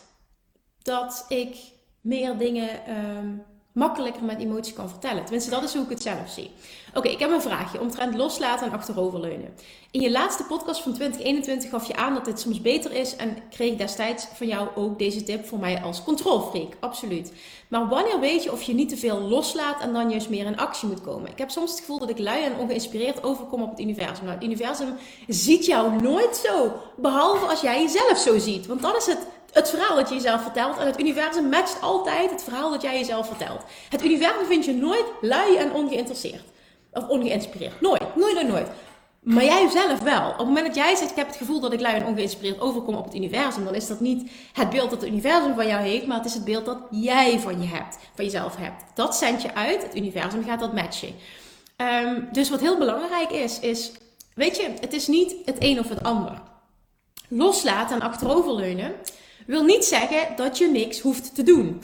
[0.81, 1.57] dat ik
[2.01, 3.43] meer dingen um,
[3.77, 5.23] makkelijker met emotie kan vertellen.
[5.23, 6.51] Tenminste, dat is hoe ik het zelf zie.
[6.93, 9.53] Oké, ik heb een vraagje omtrent loslaten en achteroverleunen.
[9.91, 13.37] In je laatste podcast van 2021 gaf je aan dat dit soms beter is en
[13.49, 16.73] kreeg destijds van jou ook deze tip voor mij als controlfreak.
[16.79, 17.33] Absoluut.
[17.67, 20.57] Maar wanneer weet je of je niet te veel loslaat en dan juist meer in
[20.57, 21.31] actie moet komen?
[21.31, 24.25] Ik heb soms het gevoel dat ik lui en ongeïnspireerd overkom op het universum.
[24.25, 24.95] Nou, het universum
[25.27, 28.65] ziet jou nooit zo, behalve als jij jezelf zo ziet.
[28.65, 30.77] Want dat is het het verhaal dat je jezelf vertelt.
[30.77, 33.63] En het universum matcht altijd het verhaal dat jij jezelf vertelt.
[33.89, 36.43] Het universum vindt je nooit lui en ongeïnteresseerd.
[36.91, 37.81] Of ongeïnspireerd.
[37.81, 38.15] Nooit.
[38.15, 38.67] Nooit, nooit, nooit.
[39.33, 40.29] Maar jij zelf wel.
[40.29, 42.59] Op het moment dat jij zegt, ik heb het gevoel dat ik lui en ongeïnspireerd
[42.59, 45.81] overkom op het universum, dan is dat niet het beeld dat het universum van jou
[45.81, 48.83] heeft, maar het is het beeld dat jij van je hebt, van jezelf hebt.
[48.93, 51.15] Dat zendt je uit, het universum gaat dat matchen.
[51.75, 53.91] Ehm, dus wat heel belangrijk is, is,
[54.33, 56.41] weet je, het is niet het een of het ander.
[57.27, 58.95] Loslaten en achteroverleunen
[59.47, 61.81] wil niet zeggen dat je niks hoeft te doen.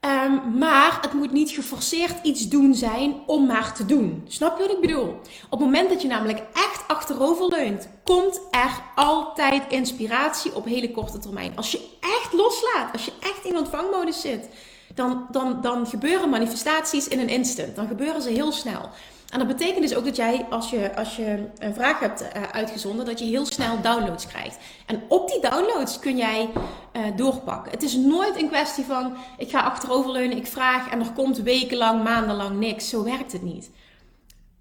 [0.00, 4.24] Um, maar het moet niet geforceerd iets doen zijn om maar te doen.
[4.28, 5.08] Snap je wat ik bedoel?
[5.50, 10.90] Op het moment dat je namelijk echt achterover leunt, komt er altijd inspiratie op hele
[10.90, 11.56] korte termijn.
[11.56, 14.48] Als je echt loslaat, als je echt in ontvangmodus zit,
[14.94, 17.76] dan, dan, dan gebeuren manifestaties in een instant.
[17.76, 18.90] Dan gebeuren ze heel snel.
[19.28, 22.42] En dat betekent dus ook dat jij, als je, als je een vraag hebt uh,
[22.42, 24.58] uitgezonden, dat je heel snel downloads krijgt.
[24.86, 26.48] En op die downloads kun jij
[26.92, 27.72] uh, doorpakken.
[27.72, 32.02] Het is nooit een kwestie van, ik ga achteroverleunen, ik vraag en er komt wekenlang,
[32.02, 32.88] maandenlang niks.
[32.88, 33.70] Zo werkt het niet.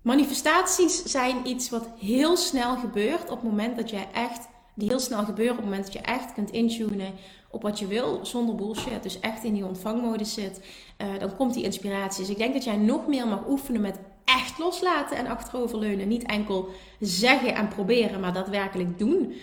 [0.02, 5.00] Manifestaties zijn iets wat heel snel gebeurt op het moment dat jij echt, die heel
[5.00, 7.14] snel gebeuren op het moment dat je echt kunt intunen
[7.52, 9.04] op wat je wil, zonder bullshit.
[9.04, 10.62] Dus echt in die ontvangmodus zit.
[10.98, 12.22] Uh, dan komt die inspiratie.
[12.22, 16.08] Dus ik denk dat jij nog meer mag oefenen met echt loslaten en achteroverleunen.
[16.08, 19.34] Niet enkel zeggen en proberen, maar daadwerkelijk doen.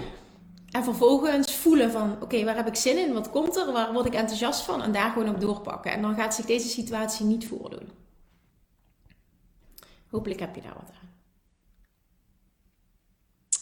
[0.71, 3.13] En vervolgens voelen van, oké, waar heb ik zin in?
[3.13, 3.73] Wat komt er?
[3.73, 4.83] Waar word ik enthousiast van?
[4.83, 5.93] En daar gewoon op doorpakken.
[5.93, 7.91] En dan gaat zich deze situatie niet voordoen.
[10.11, 11.05] Hopelijk heb je daar wat aan.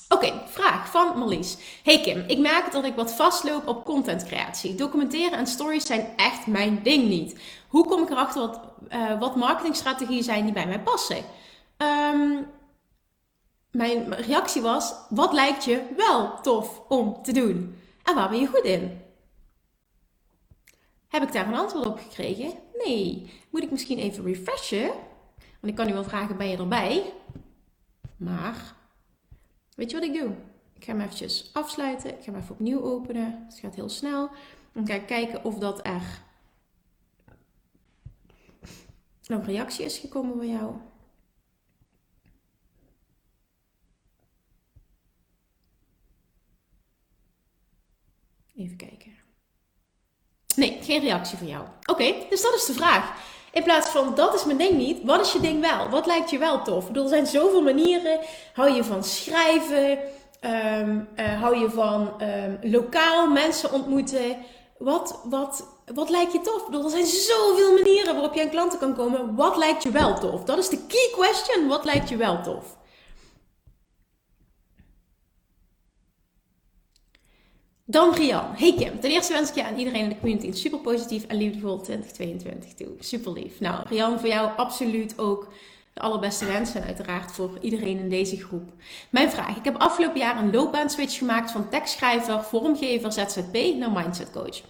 [0.08, 1.56] Oké, vraag van Marlies.
[1.82, 4.74] Hey Kim, ik merk dat ik wat vastloop op contentcreatie.
[4.74, 7.40] Documenteren en stories zijn echt mijn ding niet.
[7.72, 11.24] Hoe kom ik erachter wat, uh, wat marketingstrategieën zijn die bij mij passen?
[11.76, 12.46] Um,
[13.70, 17.76] mijn reactie was: wat lijkt je wel tof om te doen?
[18.02, 19.00] En waar ben je goed in?
[21.08, 22.52] Heb ik daar een antwoord op gekregen?
[22.84, 23.30] Nee.
[23.50, 24.86] Moet ik misschien even refreshen?
[25.36, 27.12] Want ik kan nu wel vragen: ben je erbij?
[28.16, 28.74] Maar
[29.74, 30.30] Weet je wat ik doe?
[30.74, 32.10] Ik ga hem eventjes afsluiten.
[32.10, 33.44] Ik ga hem even opnieuw openen.
[33.48, 34.30] Het gaat heel snel.
[34.72, 36.22] Dan ga ik kijken of dat er
[39.28, 40.74] een reactie is gekomen bij jou.
[48.56, 49.12] Even kijken.
[50.56, 51.66] Nee, geen reactie van jou.
[51.86, 53.14] Oké, dus dat is de vraag.
[53.52, 55.88] In plaats van dat is mijn ding niet, wat is je ding wel?
[55.88, 56.80] Wat lijkt je wel tof?
[56.80, 58.20] Ik bedoel, er zijn zoveel manieren.
[58.52, 59.98] Hou je van schrijven?
[60.40, 64.36] Um, uh, hou je van um, lokaal mensen ontmoeten?
[64.78, 66.66] Wat, wat, wat lijkt je tof?
[66.66, 69.34] Bedoel, er zijn zoveel manieren waarop je aan klanten kan komen.
[69.34, 70.44] Wat lijkt je wel tof?
[70.44, 71.68] Dat is de key question.
[71.68, 72.76] Wat lijkt je wel tof?
[77.84, 78.52] Dan Rian.
[78.54, 81.26] Hey Kim, ten eerste wens ik je aan iedereen in de community een super positief
[81.26, 82.88] en liefdevol 2022 toe.
[82.98, 83.60] Super lief.
[83.60, 85.48] Nou, Rian, voor jou absoluut ook
[85.92, 88.72] de allerbeste wensen en uiteraard voor iedereen in deze groep.
[89.10, 89.56] Mijn vraag.
[89.56, 94.62] Ik heb afgelopen jaar een loopbaanswitch gemaakt van tekstschrijver, vormgever, ZZP naar mindset coach.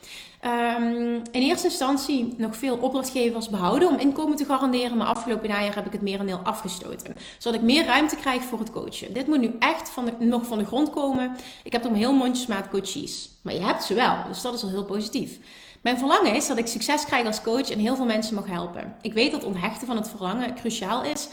[0.44, 5.74] Um, in eerste instantie nog veel opdrachtgevers behouden om inkomen te garanderen, maar afgelopen jaar
[5.74, 7.14] heb ik het merendeel afgestoten.
[7.38, 9.14] Zodat ik meer ruimte krijg voor het coachen.
[9.14, 11.36] Dit moet nu echt van nog van de grond komen.
[11.64, 13.30] Ik heb om heel mondjesmaat coaches.
[13.42, 15.38] Maar je hebt ze wel, dus dat is al heel positief.
[15.80, 18.94] Mijn verlangen is dat ik succes krijg als coach en heel veel mensen mag helpen.
[19.00, 21.28] Ik weet dat onthechten van het verlangen cruciaal is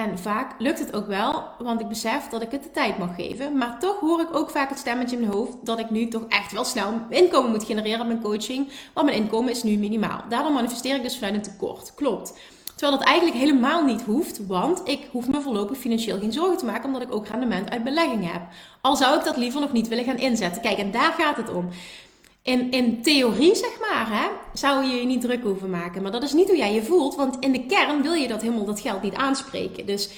[0.00, 3.14] En vaak lukt het ook wel, want ik besef dat ik het de tijd mag
[3.14, 3.56] geven.
[3.56, 6.24] Maar toch hoor ik ook vaak het stemmetje in mijn hoofd dat ik nu toch
[6.28, 8.68] echt wel snel inkomen moet genereren met mijn coaching.
[8.94, 10.20] Want mijn inkomen is nu minimaal.
[10.28, 11.94] Daardoor manifesteer ik dus vanuit een tekort.
[11.94, 12.32] Klopt.
[12.74, 16.64] Terwijl dat eigenlijk helemaal niet hoeft, want ik hoef me voorlopig financieel geen zorgen te
[16.64, 18.42] maken, omdat ik ook rendement uit belegging heb.
[18.80, 20.62] Al zou ik dat liever nog niet willen gaan inzetten.
[20.62, 21.68] Kijk, en daar gaat het om.
[22.42, 26.02] In, in theorie, zeg maar, hè, zou je je niet druk hoeven maken.
[26.02, 28.42] Maar dat is niet hoe jij je voelt, want in de kern wil je dat
[28.42, 29.86] helemaal dat geld niet aanspreken.
[29.86, 30.10] Dus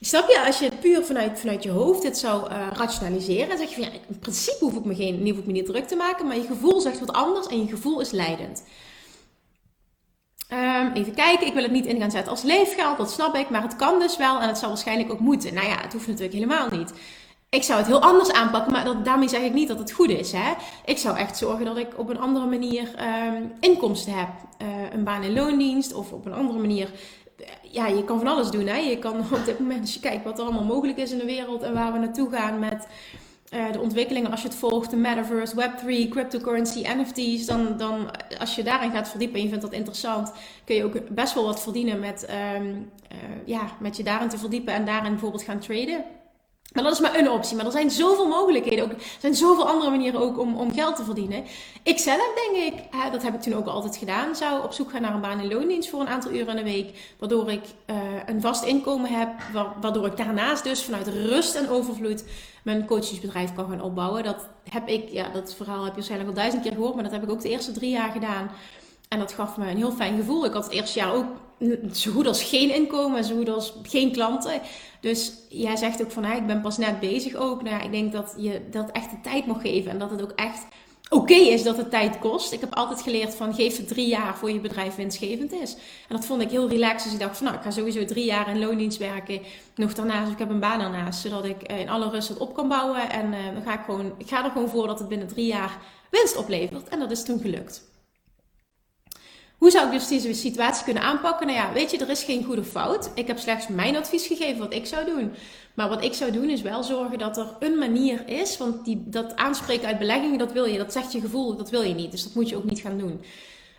[0.00, 3.58] snap je, als je het puur vanuit, vanuit je hoofd dit zou uh, rationaliseren, dan
[3.58, 5.88] zeg je van ja, in principe hoef ik me, geen, hoef ik me niet druk
[5.88, 8.62] te maken, maar je gevoel zegt wat anders en je gevoel is leidend.
[10.52, 13.50] Um, even kijken, ik wil het niet in gaan zetten als leefgeld, dat snap ik,
[13.50, 15.54] maar het kan dus wel en het zal waarschijnlijk ook moeten.
[15.54, 16.92] Nou ja, het hoeft natuurlijk helemaal niet.
[17.50, 20.10] Ik zou het heel anders aanpakken, maar dat, daarmee zeg ik niet dat het goed
[20.10, 20.32] is.
[20.32, 20.52] Hè?
[20.84, 22.94] Ik zou echt zorgen dat ik op een andere manier
[23.34, 24.28] um, inkomsten heb.
[24.62, 26.90] Uh, een baan in loondienst of op een andere manier.
[27.62, 28.66] Ja, je kan van alles doen.
[28.66, 28.76] Hè?
[28.76, 31.24] Je kan op dit moment, als je kijkt wat er allemaal mogelijk is in de
[31.24, 32.86] wereld en waar we naartoe gaan met
[33.54, 38.54] uh, de ontwikkelingen, als je het volgt, de metaverse, Web3, cryptocurrency, NFT's, dan, dan als
[38.54, 40.32] je daarin gaat verdiepen en je vindt dat interessant,
[40.64, 42.70] kun je ook best wel wat verdienen met, uh,
[43.44, 46.04] ja, met je daarin te verdiepen en daarin bijvoorbeeld gaan traden.
[46.72, 47.56] Maar dat is maar een optie.
[47.56, 48.90] Maar er zijn zoveel mogelijkheden.
[48.90, 51.44] Er zijn zoveel andere manieren ook om, om geld te verdienen.
[51.82, 54.90] Ik zelf denk ik, hè, dat heb ik toen ook altijd gedaan, zou op zoek
[54.90, 57.14] gaan naar een baan in loondienst voor een aantal uren in de week.
[57.18, 59.28] Waardoor ik uh, een vast inkomen heb.
[59.80, 62.24] Waardoor ik daarnaast dus vanuit rust en overvloed
[62.62, 64.22] mijn coachingsbedrijf kan gaan opbouwen.
[64.22, 66.94] Dat heb ik, ja, dat verhaal heb je waarschijnlijk al duizend keer gehoord.
[66.94, 68.50] Maar dat heb ik ook de eerste drie jaar gedaan.
[69.08, 70.44] En dat gaf me een heel fijn gevoel.
[70.44, 71.26] Ik had het eerste jaar ook
[71.92, 74.60] zo goed als geen inkomen, zo goed als geen klanten.
[75.00, 77.62] Dus jij zegt ook van, ik ben pas net bezig ook.
[77.62, 80.32] Nou, ik denk dat je dat echt de tijd mag geven en dat het ook
[80.36, 80.66] echt
[81.10, 82.52] oké is dat het tijd kost.
[82.52, 85.74] Ik heb altijd geleerd van, geef het drie jaar voor je bedrijf winstgevend is.
[86.08, 87.02] En dat vond ik heel relaxed.
[87.02, 89.40] Dus ik dacht van, nou, ik ga sowieso drie jaar in loondienst werken.
[89.74, 92.54] Nog daarnaast, ik heb een baan daarnaast, zodat ik eh, in alle rust het op
[92.54, 93.10] kan bouwen.
[93.10, 95.46] En uh, dan ga ik gewoon, ik ga er gewoon voor dat het binnen drie
[95.46, 95.78] jaar
[96.10, 96.88] winst oplevert.
[96.88, 97.82] En dat is toen gelukt.
[99.58, 101.46] Hoe zou ik dus deze situatie kunnen aanpakken?
[101.46, 103.10] Nou ja, weet je, er is geen goede fout.
[103.14, 105.32] Ik heb slechts mijn advies gegeven wat ik zou doen.
[105.74, 108.58] Maar wat ik zou doen is wel zorgen dat er een manier is.
[108.58, 110.78] Want die, dat aanspreken uit beleggingen, dat wil je.
[110.78, 112.10] Dat zegt je gevoel, dat wil je niet.
[112.10, 113.20] Dus dat moet je ook niet gaan doen.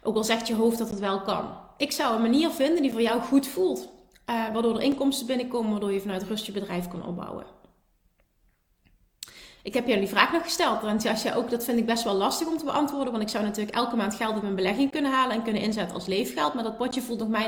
[0.03, 1.49] Ook al zegt je hoofd dat het wel kan.
[1.77, 3.79] Ik zou een manier vinden die voor jou goed voelt.
[4.29, 7.58] Uh, waardoor er inkomsten binnenkomen, waardoor je vanuit rust je bedrijf kan opbouwen.
[9.63, 10.79] Ik heb jullie die vraag nog gesteld.
[11.35, 13.11] Ook, dat vind ik best wel lastig om te beantwoorden.
[13.11, 15.95] Want ik zou natuurlijk elke maand geld uit mijn belegging kunnen halen en kunnen inzetten
[15.95, 16.53] als leefgeld.
[16.53, 17.39] Maar dat potje voelt nog,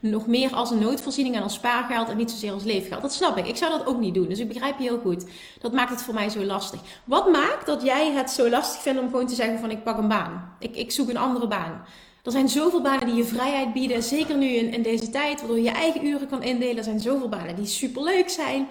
[0.00, 3.02] nog meer als een noodvoorziening en als spaargeld en niet zozeer als leefgeld.
[3.02, 3.46] Dat snap ik.
[3.46, 4.28] Ik zou dat ook niet doen.
[4.28, 5.24] Dus ik begrijp je heel goed.
[5.60, 6.80] Dat maakt het voor mij zo lastig.
[7.04, 9.98] Wat maakt dat jij het zo lastig vindt om gewoon te zeggen van ik pak
[9.98, 10.56] een baan.
[10.58, 11.84] Ik, ik zoek een andere baan.
[12.22, 14.02] Er zijn zoveel banen die je vrijheid bieden.
[14.02, 16.76] Zeker nu in, in deze tijd, waardoor je je eigen uren kan indelen.
[16.76, 18.68] Er zijn zoveel banen die superleuk zijn.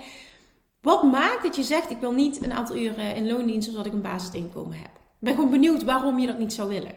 [0.82, 3.94] Wat maakt dat je zegt, ik wil niet een aantal uren in loondienst zodat ik
[3.94, 4.92] een basisinkomen heb?
[4.96, 6.96] Ik ben gewoon benieuwd waarom je dat niet zou willen.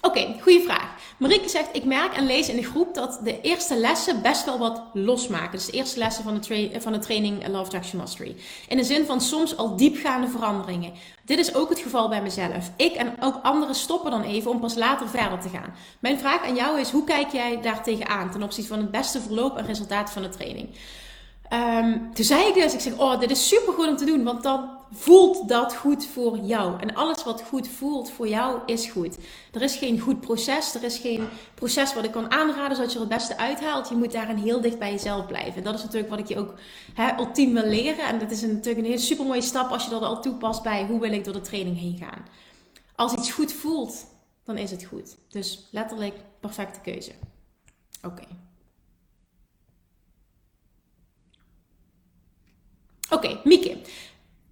[0.00, 0.93] Oké, goede vraag.
[1.16, 4.58] Marieke zegt, ik merk en lees in de groep dat de eerste lessen best wel
[4.58, 5.50] wat losmaken.
[5.50, 8.36] Dus de eerste lessen van de, van de training Love Attraction Mastery.
[8.68, 10.92] In de zin van soms al diepgaande veranderingen.
[11.24, 12.70] Dit is ook het geval bij mezelf.
[12.76, 15.74] Ik en ook anderen stoppen dan even om pas later verder te gaan.
[15.98, 19.20] Mijn vraag aan jou is, hoe kijk jij daar tegenaan ten opzichte van het beste
[19.20, 20.68] verloop en resultaat van de training?
[21.54, 24.24] Um, toen zei ik dus, ik zeg, oh, dit is super goed om te doen,
[24.24, 26.80] want dan voelt dat goed voor jou.
[26.80, 29.16] En alles wat goed voelt voor jou is goed.
[29.52, 32.98] Er is geen goed proces, er is geen proces wat ik kan aanraden zodat je
[32.98, 33.88] er het beste uithaalt.
[33.88, 35.62] Je moet daarin heel dicht bij jezelf blijven.
[35.62, 36.54] Dat is natuurlijk wat ik je ook
[36.94, 38.06] hè, ultiem wil leren.
[38.06, 40.86] En dat is natuurlijk een hele super mooie stap als je dat al toepast bij
[40.86, 42.24] hoe wil ik door de training heen gaan.
[42.94, 44.06] Als iets goed voelt,
[44.44, 45.16] dan is het goed.
[45.28, 47.12] Dus letterlijk perfecte keuze.
[48.02, 48.24] Oké.
[53.10, 53.76] Oké, okay, Mieke.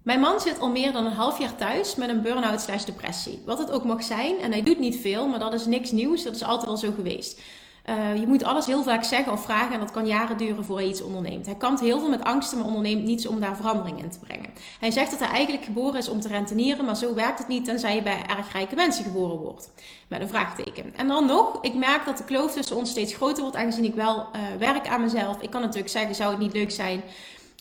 [0.03, 3.41] Mijn man zit al meer dan een half jaar thuis met een burn-out slash depressie.
[3.45, 6.23] Wat het ook mag zijn, en hij doet niet veel, maar dat is niks nieuws,
[6.23, 7.41] dat is altijd al zo geweest.
[7.89, 10.77] Uh, je moet alles heel vaak zeggen of vragen en dat kan jaren duren voor
[10.77, 11.45] hij iets onderneemt.
[11.45, 14.49] Hij kampt heel veel met angsten, maar onderneemt niets om daar verandering in te brengen.
[14.79, 17.65] Hij zegt dat hij eigenlijk geboren is om te rentenieren, maar zo werkt het niet
[17.65, 19.71] tenzij je bij erg rijke mensen geboren wordt.
[20.07, 20.95] Met een vraagteken.
[20.95, 23.95] En dan nog, ik merk dat de kloof tussen ons steeds groter wordt, aangezien ik
[23.95, 25.41] wel uh, werk aan mezelf.
[25.41, 27.03] Ik kan natuurlijk zeggen, zou het niet leuk zijn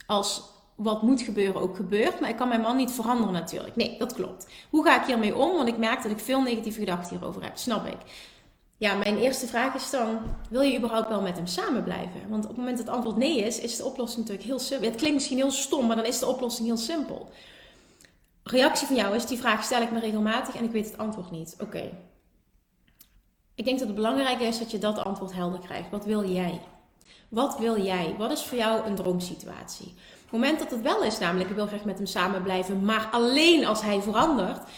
[0.07, 0.43] als
[0.83, 2.21] wat moet gebeuren ook gebeurt.
[2.21, 3.77] Maar ik kan mijn man niet veranderen natuurlijk.
[3.77, 4.47] Nee, dat klopt.
[4.71, 5.57] Hoe ga ik hiermee om?
[5.57, 7.57] Want ik merk dat ik veel negatieve gedachten hierover heb.
[7.57, 7.99] Snap ik.
[8.77, 10.19] Ja, mijn eerste vraag is dan:
[10.49, 12.29] wil je überhaupt wel met hem samen blijven?
[12.29, 14.89] Want op het moment dat het antwoord nee is, is de oplossing natuurlijk heel simpel.
[14.89, 17.31] Het klinkt misschien heel stom, maar dan is de oplossing heel simpel.
[18.43, 21.31] reactie van jou is: die vraag stel ik me regelmatig en ik weet het antwoord
[21.31, 21.57] niet.
[21.61, 21.91] Oké.
[23.55, 25.91] Ik denk dat het belangrijk is dat je dat antwoord helder krijgt.
[25.91, 26.61] Wat wil jij?
[27.29, 28.15] Wat wil jij?
[28.19, 29.95] Wat is voor jou een droomsituatie?
[30.33, 33.09] Het moment dat het wel is, namelijk ik wil graag met hem samen blijven, maar
[33.11, 34.69] alleen als hij verandert.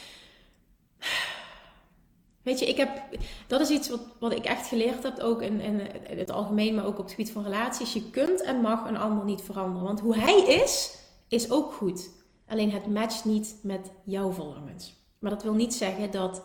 [2.42, 3.02] Weet je, ik heb,
[3.46, 5.80] dat is iets wat, wat ik echt geleerd heb, ook in, in,
[6.18, 7.92] het algemeen, maar ook op het gebied van relaties.
[7.92, 9.86] Je kunt en mag een ander niet veranderen.
[9.86, 10.98] Want hoe hij is,
[11.28, 12.10] is ook goed.
[12.46, 14.94] Alleen het matcht niet met jouw verlangens.
[15.18, 16.42] Maar dat wil niet zeggen dat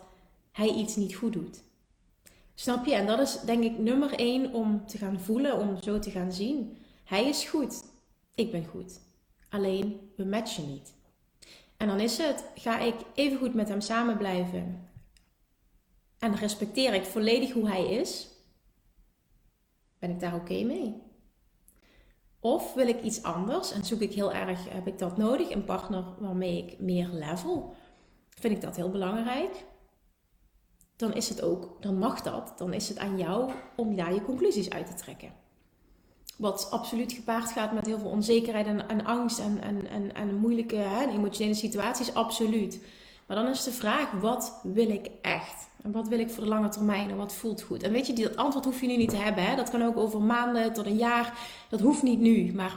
[0.51, 1.63] hij iets niet goed doet.
[2.55, 2.93] Snap je?
[2.93, 6.31] En dat is denk ik nummer één om te gaan voelen, om zo te gaan
[6.31, 6.77] zien.
[7.03, 7.83] Hij is goed.
[8.39, 8.99] Ik ben goed.
[9.49, 10.93] Alleen we matchen niet.
[11.77, 14.89] En dan is het, ga ik even goed met hem samen blijven.
[16.19, 18.27] En respecteer ik volledig hoe hij is.
[19.99, 21.01] Ben ik daar oké mee?
[22.39, 25.65] Of wil ik iets anders en zoek ik heel erg, heb ik dat nodig, een
[25.65, 27.75] partner waarmee ik meer level?
[28.29, 29.65] Vind ik dat heel belangrijk?
[30.95, 34.21] Dan is het ook, dan mag dat, dan is het aan jou om daar je
[34.21, 35.47] conclusies uit te trekken.
[36.39, 40.75] Wat absoluut gepaard gaat met heel veel onzekerheid en, en angst en, en, en, moeilijke
[40.75, 42.79] hè, emotionele situaties, absoluut.
[43.25, 45.69] Maar dan is de vraag, wat wil ik echt?
[45.83, 47.83] En wat wil ik voor de lange termijn en wat voelt goed?
[47.83, 49.43] En weet je, dat antwoord hoef je nu niet te hebben.
[49.43, 49.55] Hè?
[49.55, 51.37] Dat kan ook over maanden tot een jaar.
[51.69, 52.53] Dat hoeft niet nu.
[52.53, 52.75] Maar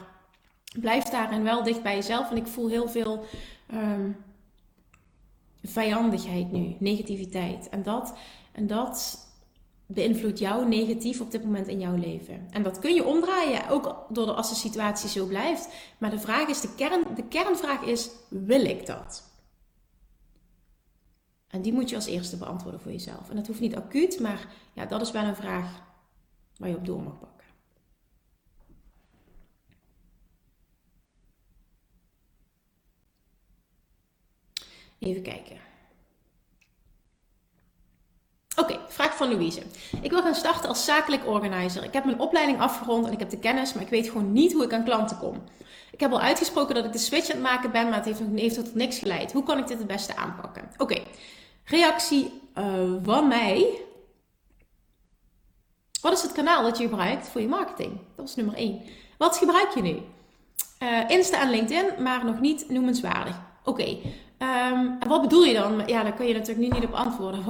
[0.80, 2.30] blijf daarin wel dicht bij jezelf.
[2.30, 3.24] En ik voel heel veel
[3.74, 4.16] um,
[5.62, 7.68] vijandigheid nu, negativiteit.
[7.68, 8.14] En dat,
[8.52, 9.21] en dat
[9.95, 12.47] beïnvloedt jou negatief op dit moment in jouw leven.
[12.51, 15.68] En dat kun je omdraaien, ook door de, als de situatie zo blijft.
[15.99, 19.30] Maar de vraag is, de, kern, de kernvraag is, wil ik dat?
[21.47, 23.30] En die moet je als eerste beantwoorden voor jezelf.
[23.30, 25.82] En dat hoeft niet acuut, maar ja, dat is wel een vraag
[26.57, 27.47] waar je op door mag pakken.
[34.99, 35.57] Even kijken.
[38.57, 39.62] Oké, vraag van Louise.
[40.03, 41.84] Ik wil gaan starten als zakelijk organizer.
[41.84, 44.53] Ik heb mijn opleiding afgerond en ik heb de kennis, maar ik weet gewoon niet
[44.53, 45.42] hoe ik aan klanten kom.
[45.90, 48.20] Ik heb al uitgesproken dat ik de switch aan het maken ben, maar het heeft
[48.20, 49.32] nog heeft tot niks geleid.
[49.32, 50.70] Hoe kan ik dit het beste aanpakken?
[50.76, 51.03] Oké,
[51.64, 52.64] reactie uh,
[53.03, 53.80] van mij.
[56.00, 58.00] Wat is het kanaal dat je gebruikt voor je marketing?
[58.16, 58.82] Dat is nummer 1.
[59.18, 60.03] Wat gebruik je nu?
[60.82, 63.40] Uh, Insta en LinkedIn, maar nog niet noemenswaardig.
[63.64, 63.98] Oké.
[64.43, 65.82] Um, ehm, wat bedoel je dan?
[65.86, 67.45] Ja, daar kun je natuurlijk nu niet op antwoorden.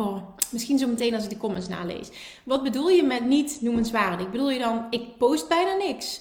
[0.50, 2.10] Misschien zo meteen als ik de comments nalees.
[2.44, 4.30] Wat bedoel je met niet noemenswaardig?
[4.30, 6.20] Bedoel je dan, ik post bijna niks?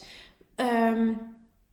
[0.55, 1.19] Um,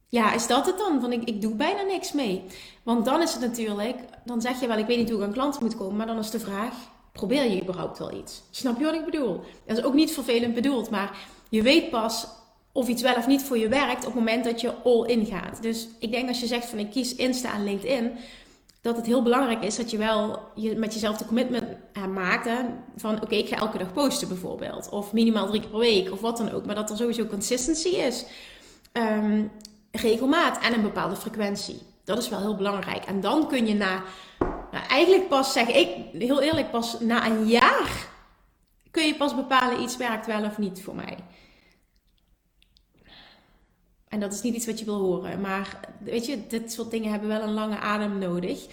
[0.08, 1.00] ja, is dat het dan?
[1.00, 2.42] Van ik, ik doe bijna niks mee.
[2.82, 5.32] Want dan is het natuurlijk, dan zeg je wel, ik weet niet hoe ik aan
[5.32, 6.74] klanten moet komen, maar dan is de vraag,
[7.12, 8.42] probeer je überhaupt wel iets?
[8.50, 9.40] Snap je wat ik bedoel?
[9.66, 11.16] Dat is ook niet vervelend bedoeld, maar
[11.48, 12.26] je weet pas
[12.72, 15.26] of iets wel of niet voor je werkt op het moment dat je all in
[15.26, 15.62] gaat.
[15.62, 18.12] Dus ik denk als je zegt van ik kies Insta en LinkedIn,
[18.80, 21.64] dat het heel belangrijk is dat je wel je, met jezelf de commitment
[22.12, 22.44] maakt.
[22.44, 22.58] Hè,
[22.96, 24.88] van oké, ik ga elke dag posten bijvoorbeeld.
[24.88, 26.66] Of minimaal drie keer per week of wat dan ook.
[26.66, 28.24] Maar dat er sowieso consistency is.
[28.92, 29.50] Um,
[29.92, 31.82] regelmaat en een bepaalde frequentie.
[32.04, 33.04] Dat is wel heel belangrijk.
[33.04, 34.02] En dan kun je na,
[34.70, 38.08] nou eigenlijk pas zeg ik, heel eerlijk, pas na een jaar
[38.90, 41.16] kun je pas bepalen iets werkt wel of niet voor mij.
[44.08, 45.40] En dat is niet iets wat je wil horen.
[45.40, 48.66] Maar weet je, dit soort dingen hebben wel een lange adem nodig.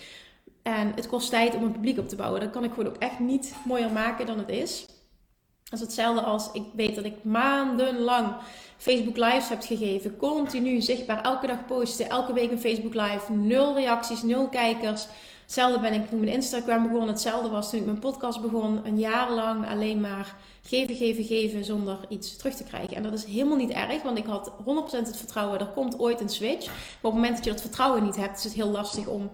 [0.63, 2.39] En het kost tijd om een publiek op te bouwen.
[2.39, 4.86] Dat kan ik gewoon ook echt niet mooier maken dan het is.
[5.63, 8.36] Dat is hetzelfde als ik weet dat ik maandenlang
[8.77, 10.17] Facebook Lives heb gegeven.
[10.17, 13.31] Continu zichtbaar, elke dag posten, elke week een Facebook Live.
[13.31, 15.07] Nul reacties, nul kijkers.
[15.45, 17.07] Hetzelfde ben ik toen mijn Instagram begon.
[17.07, 18.79] Hetzelfde was toen ik mijn podcast begon.
[18.83, 22.95] Een jaar lang alleen maar geven, geven, geven zonder iets terug te krijgen.
[22.95, 24.55] En dat is helemaal niet erg, want ik had 100%
[24.89, 25.59] het vertrouwen.
[25.59, 26.65] Er komt ooit een switch.
[26.65, 29.31] Maar op het moment dat je dat vertrouwen niet hebt, is het heel lastig om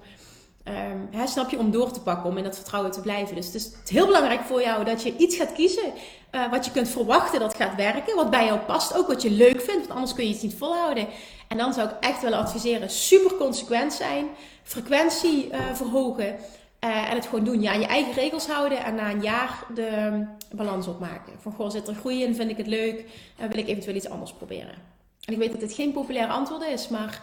[0.66, 3.36] Um, snap je, om door te pakken, om in dat vertrouwen te blijven.
[3.36, 5.94] Dus het is heel belangrijk voor jou dat je iets gaat kiezen
[6.32, 9.32] uh, wat je kunt verwachten dat gaat werken, wat bij jou past, ook wat je
[9.32, 11.08] leuk vindt, want anders kun je het niet volhouden.
[11.52, 14.28] En dan zou ik echt willen adviseren, super consequent zijn,
[14.64, 17.62] frequentie uh, verhogen uh, en het gewoon doen.
[17.62, 21.34] Ja, je eigen regels houden en na een jaar de balans opmaken.
[21.40, 23.06] Van goh, zit er groei in, vind ik het leuk
[23.38, 24.76] en wil ik eventueel iets anders proberen.
[25.26, 27.22] En ik weet dat dit geen populair antwoord is, maar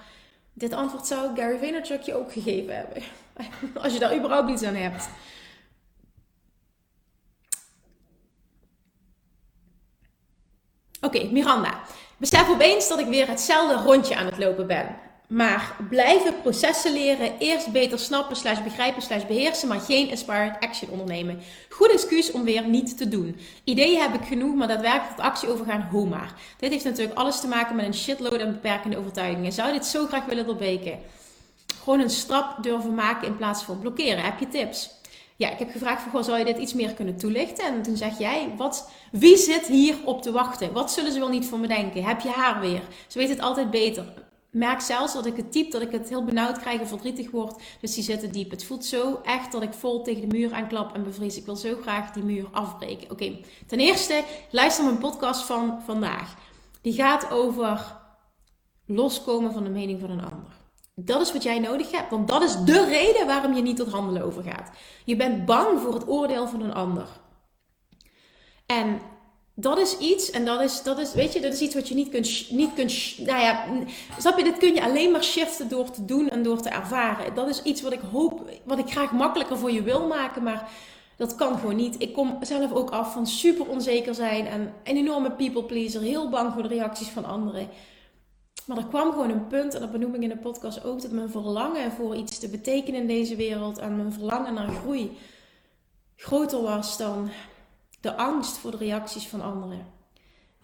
[0.53, 3.03] dit antwoord zou Gary Vaynerchuk je ook gegeven hebben.
[3.83, 5.09] Als je daar überhaupt iets aan hebt.
[11.01, 11.81] Oké, Miranda.
[12.19, 14.97] Besef opeens dat ik weer hetzelfde rondje aan het lopen ben.
[15.29, 20.91] Maar blijven processen leren, eerst beter snappen, slash begrijpen, slash beheersen, maar geen inspired action
[20.91, 21.41] ondernemen.
[21.69, 23.37] Goed excuus om weer niet te doen.
[23.65, 26.33] Ideeën heb ik genoeg, maar daadwerkelijk tot actie overgaan, hoe maar.
[26.59, 29.53] Dit heeft natuurlijk alles te maken met een shitload aan beperkende overtuigingen.
[29.53, 30.99] Zou dit zo graag willen doorbreken?
[31.89, 34.25] gewoon een stap durven maken in plaats van blokkeren.
[34.25, 34.91] Heb je tips?
[35.39, 37.65] Ja, ik heb gevraagd van, goh, zou je dit iets meer kunnen toelichten?
[37.65, 40.73] En toen zeg jij, wat, wie zit hier op te wachten?
[40.73, 42.05] Wat zullen ze wel niet van me denken?
[42.05, 42.83] Heb je haar weer?
[43.07, 44.05] Ze weet het altijd beter.
[44.51, 47.63] Merk zelfs dat ik het type, dat ik het heel benauwd krijg en verdrietig word.
[47.81, 48.51] Dus die zitten diep.
[48.51, 51.37] Het voelt zo echt dat ik vol tegen de muur aanklap en bevries.
[51.37, 53.11] Ik wil zo graag die muur afbreken.
[53.11, 56.35] Oké, ten eerste, luister mijn podcast van vandaag.
[56.83, 57.97] Die gaat over
[58.87, 60.58] loskomen van de mening van een ander.
[61.01, 63.93] Dat is wat jij nodig hebt, want dat is de reden waarom je niet tot
[63.93, 64.71] handelen overgaat.
[65.05, 67.07] Je bent bang voor het oordeel van een ander.
[68.67, 69.01] En
[69.55, 71.95] dat is iets, en dat is, dat is, weet je, dat is iets wat je
[71.95, 73.65] niet kunt, niet kunt, nou ja,
[74.19, 77.35] snap je, dit kun je alleen maar shiften door te doen en door te ervaren.
[77.35, 80.71] Dat is iets wat ik hoop, wat ik graag makkelijker voor je wil maken, maar
[81.17, 82.03] dat kan gewoon niet.
[82.03, 86.29] Ik kom zelf ook af van super onzeker zijn en een enorme people pleaser, heel
[86.29, 87.69] bang voor de reacties van anderen.
[88.69, 91.11] Maar er kwam gewoon een punt, en dat benoem ik in de podcast ook, dat
[91.11, 95.17] mijn verlangen voor iets te betekenen in deze wereld en mijn verlangen naar groei
[96.17, 97.31] groter was dan
[98.01, 99.87] de angst voor de reacties van anderen.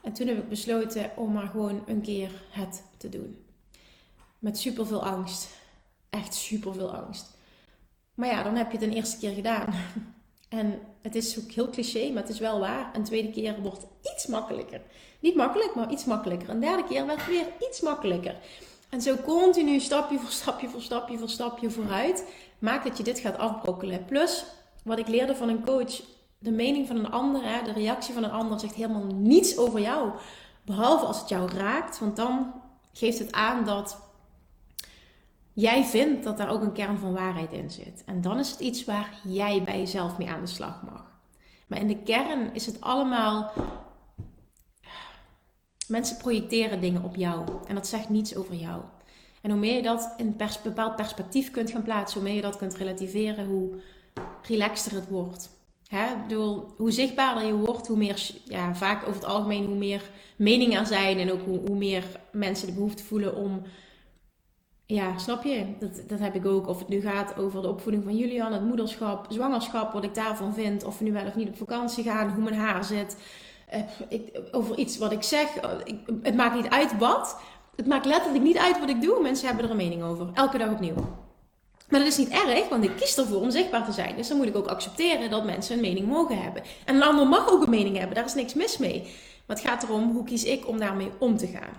[0.02, 3.44] En toen heb ik besloten om maar gewoon een keer het te doen.
[4.38, 5.48] Met superveel angst.
[6.10, 7.36] Echt superveel angst.
[8.14, 9.74] Maar ja, dan heb je het een eerste keer gedaan.
[10.48, 12.96] En het is ook heel cliché, maar het is wel waar.
[12.96, 14.80] Een tweede keer wordt iets makkelijker.
[15.24, 16.48] Niet makkelijk, maar iets makkelijker.
[16.48, 18.36] Een derde keer werd weer iets makkelijker.
[18.88, 22.28] En zo continu stapje voor stapje voor stapje voor stapje vooruit.
[22.58, 24.04] Maakt dat je dit gaat afbrokkelen.
[24.04, 24.44] Plus,
[24.82, 26.00] wat ik leerde van een coach.
[26.38, 30.10] De mening van een ander, de reactie van een ander zegt helemaal niets over jou.
[30.64, 31.98] Behalve als het jou raakt.
[31.98, 32.52] Want dan
[32.92, 33.98] geeft het aan dat
[35.52, 38.02] jij vindt dat daar ook een kern van waarheid in zit.
[38.06, 41.04] En dan is het iets waar jij bij jezelf mee aan de slag mag.
[41.66, 43.52] Maar in de kern is het allemaal.
[45.88, 47.48] Mensen projecteren dingen op jou.
[47.66, 48.82] En dat zegt niets over jou.
[49.40, 52.42] En hoe meer je dat in een bepaald perspectief kunt gaan plaatsen, hoe meer je
[52.42, 53.74] dat kunt relativeren, hoe
[54.42, 55.50] relaxter het wordt.
[55.88, 56.06] Hè?
[56.22, 60.80] Bedoel, hoe zichtbaarder je wordt, hoe meer, ja, vaak over het algemeen, hoe meer meningen
[60.80, 63.62] er zijn en ook hoe, hoe meer mensen de behoefte voelen om
[64.86, 65.66] ja, snap je?
[65.78, 66.68] Dat, dat heb ik ook.
[66.68, 70.54] Of het nu gaat over de opvoeding van Julian, het moederschap, zwangerschap, wat ik daarvan
[70.54, 70.84] vind.
[70.84, 73.16] Of we nu wel of niet op vakantie gaan, hoe mijn haar zit.
[73.74, 75.56] Uh, ik, over iets wat ik zeg.
[75.56, 77.36] Eh, ik, het maakt niet uit wat.
[77.76, 79.22] Het maakt letterlijk niet uit wat ik doe.
[79.22, 80.30] Mensen hebben er een mening over.
[80.34, 81.22] Elke dag opnieuw.
[81.88, 84.16] Maar dat is niet erg, want ik kies ervoor om zichtbaar te zijn.
[84.16, 86.62] Dus dan moet ik ook accepteren dat mensen een mening mogen hebben.
[86.84, 89.02] En een ander mag ook een mening hebben, daar is niks mis mee.
[89.46, 91.72] Maar het gaat erom, hoe kies ik om daarmee om te gaan?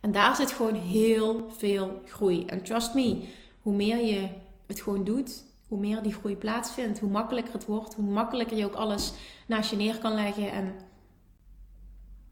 [0.00, 2.44] En daar zit gewoon heel veel groei.
[2.46, 3.22] En trust me,
[3.62, 4.28] hoe meer je
[4.66, 8.64] het gewoon doet, hoe meer die groei plaatsvindt, hoe makkelijker het wordt, hoe makkelijker je
[8.64, 9.12] ook alles
[9.46, 10.50] naast je neer kan leggen.
[10.50, 10.74] En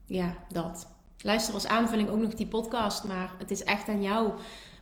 [0.06, 0.86] ja, dat.
[1.18, 4.30] Luister als aanvulling ook nog die podcast, maar het is echt aan jou.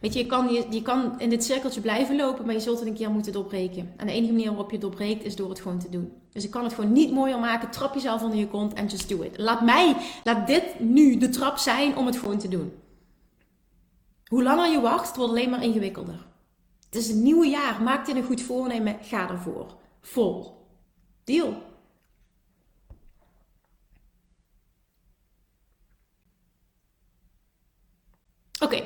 [0.01, 2.79] Weet je, je kan, je, je kan in dit cirkeltje blijven lopen, maar je zult
[2.79, 3.93] het een keer moeten doorbreken.
[3.97, 6.13] En de enige manier waarop je het doorbreekt is door het gewoon te doen.
[6.33, 7.71] Dus ik kan het gewoon niet mooier maken.
[7.71, 9.39] Trap jezelf onder je kont en just do it.
[9.39, 12.73] Laat mij, laat dit nu de trap zijn om het gewoon te doen.
[14.27, 16.27] Hoe langer je wacht, wordt alleen maar ingewikkelder.
[16.85, 17.83] Het is een nieuw jaar.
[17.83, 18.97] Maak dit een goed voornemen.
[19.03, 19.77] Ga ervoor.
[20.01, 20.67] Vol.
[21.25, 21.63] Deal.
[28.63, 28.83] Oké,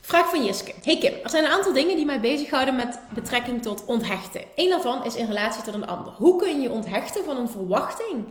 [0.00, 0.74] vraag van Jiske.
[0.82, 4.40] Hey Kim, er zijn een aantal dingen die mij bezighouden met betrekking tot onthechten.
[4.54, 6.12] Eén daarvan is in relatie tot een ander.
[6.12, 8.24] Hoe kun je onthechten van een verwachting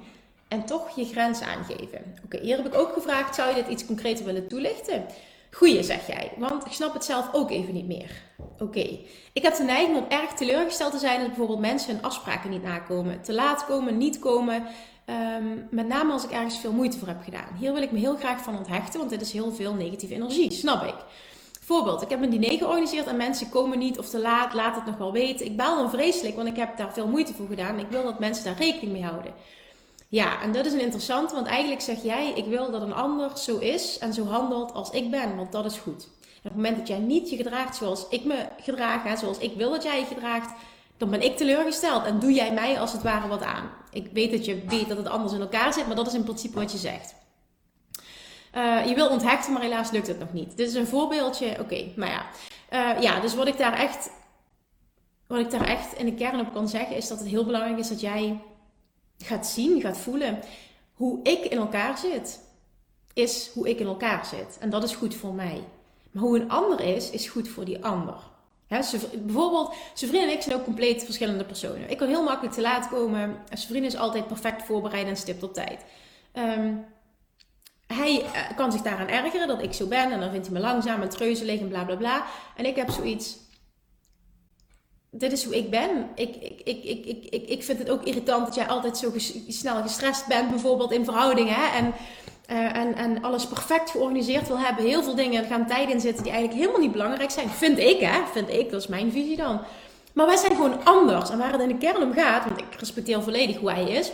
[0.47, 2.15] en toch je grens aangeven?
[2.25, 5.05] Oké, hier heb ik ook gevraagd, zou je dit iets concreter willen toelichten?
[5.51, 8.11] Goeie, zeg jij, want ik snap het zelf ook even niet meer.
[8.59, 8.99] Oké,
[9.33, 12.63] ik heb de neiging om erg teleurgesteld te zijn dat bijvoorbeeld mensen hun afspraken niet
[12.63, 13.21] nakomen.
[13.21, 14.67] Te laat komen, niet komen.
[15.07, 17.55] Ehm, met name als ik ergens veel moeite voor heb gedaan.
[17.59, 20.51] Hier wil ik me heel graag van onthechten, want dit is heel veel negatieve energie,
[20.51, 20.95] snap ik.
[21.61, 24.85] Voorbeeld, ik heb een diner georganiseerd en mensen komen niet of te laat, laat het
[24.85, 25.45] nog wel weten.
[25.45, 27.79] Ik baal dan vreselijk, want ik heb daar veel moeite voor gedaan.
[27.79, 29.33] Ik wil dat mensen daar rekening mee houden.
[30.07, 33.37] Ja, en dat is een interessante, want eigenlijk zeg jij: ik wil dat een ander
[33.37, 36.03] zo is en zo handelt als ik ben, want dat is goed.
[36.03, 39.53] En op het moment dat jij niet je gedraagt zoals ik me gedraag, zoals ik
[39.55, 40.51] wil dat jij je gedraagt,
[40.97, 43.69] dan ben ik teleurgesteld en doe jij mij als het ware wat aan.
[43.91, 46.23] Ik weet dat je weet dat het anders in elkaar zit, maar dat is in
[46.23, 47.15] principe wat je zegt.
[48.55, 50.57] Uh, je wil onthechten, maar helaas lukt het nog niet.
[50.57, 51.59] Dit is een voorbeeldje.
[51.59, 52.25] Oké, maar ja.
[52.95, 54.09] Uh, ja, dus wat ik daar echt,
[55.27, 57.77] wat ik daar echt in de kern op kan zeggen, is dat het heel belangrijk
[57.77, 58.41] is dat jij
[59.17, 60.39] gaat zien, gaat voelen
[60.93, 62.39] hoe ik in elkaar zit,
[63.13, 64.57] is hoe ik in elkaar zit.
[64.59, 65.63] En dat is goed voor mij.
[66.11, 68.15] Maar hoe een ander is, is goed voor die ander.
[68.69, 71.89] Ze, bijvoorbeeld, zijn vriend en ik zijn ook compleet verschillende personen.
[71.89, 73.35] Ik kan heel makkelijk te laat komen.
[73.49, 75.85] Zijn vriend is altijd perfect voorbereid en stipt op tijd.
[76.31, 76.73] Ehm,
[77.87, 80.11] hij eh, kan zich daaraan ergeren dat ik zo ben.
[80.11, 82.25] En dan vindt hij me langzaam en treuzelig en bla bla bla.
[82.55, 83.37] En ik heb zoiets.
[85.11, 86.09] dit is hoe ik ben.
[86.15, 89.11] Ik, ik, ik, ik, ik, ik, ik vind het ook irritant dat jij altijd zo
[89.47, 91.71] snel gestrest bent, bijvoorbeeld in verhoudingen.
[91.73, 91.93] En,
[92.47, 94.85] uh, en, en alles perfect georganiseerd wil hebben.
[94.85, 97.49] Heel veel dingen, gaan tijden in zitten die eigenlijk helemaal niet belangrijk zijn.
[97.49, 98.25] Vind ik, hè?
[98.31, 99.61] Vind ik, dat is mijn visie dan.
[100.13, 101.29] Maar wij zijn gewoon anders.
[101.29, 104.11] En waar het in de kern om gaat, want ik respecteer volledig hoe hij is.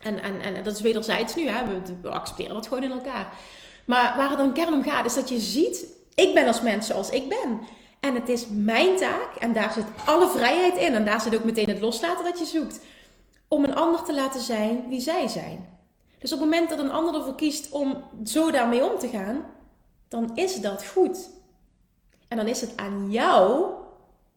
[0.00, 1.66] En, en, en dat is wederzijds nu, hè?
[1.66, 3.32] We, we accepteren dat gewoon in elkaar.
[3.84, 6.60] Maar waar het in de kern om gaat, is dat je ziet, ik ben als
[6.60, 7.60] mens zoals ik ben.
[8.00, 11.44] En het is mijn taak, en daar zit alle vrijheid in, en daar zit ook
[11.44, 12.80] meteen het loslaten dat je zoekt,
[13.48, 15.73] om een ander te laten zijn wie zij zijn.
[16.24, 19.46] Dus op het moment dat een ander ervoor kiest om zo daarmee om te gaan,
[20.08, 21.30] dan is dat goed.
[22.28, 23.70] En dan is het aan jou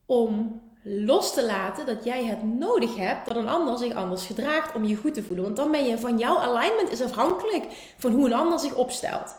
[0.05, 4.75] om los te laten dat jij het nodig hebt dat een ander zich anders gedraagt
[4.75, 5.45] om je goed te voelen.
[5.45, 9.35] Want dan ben je van jouw alignment is afhankelijk van hoe een ander zich opstelt.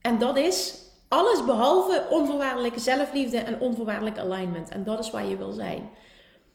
[0.00, 0.74] En dat is
[1.08, 4.68] alles behalve onvoorwaardelijke zelfliefde en onvoorwaardelijk alignment.
[4.68, 5.90] En dat is waar je wil zijn.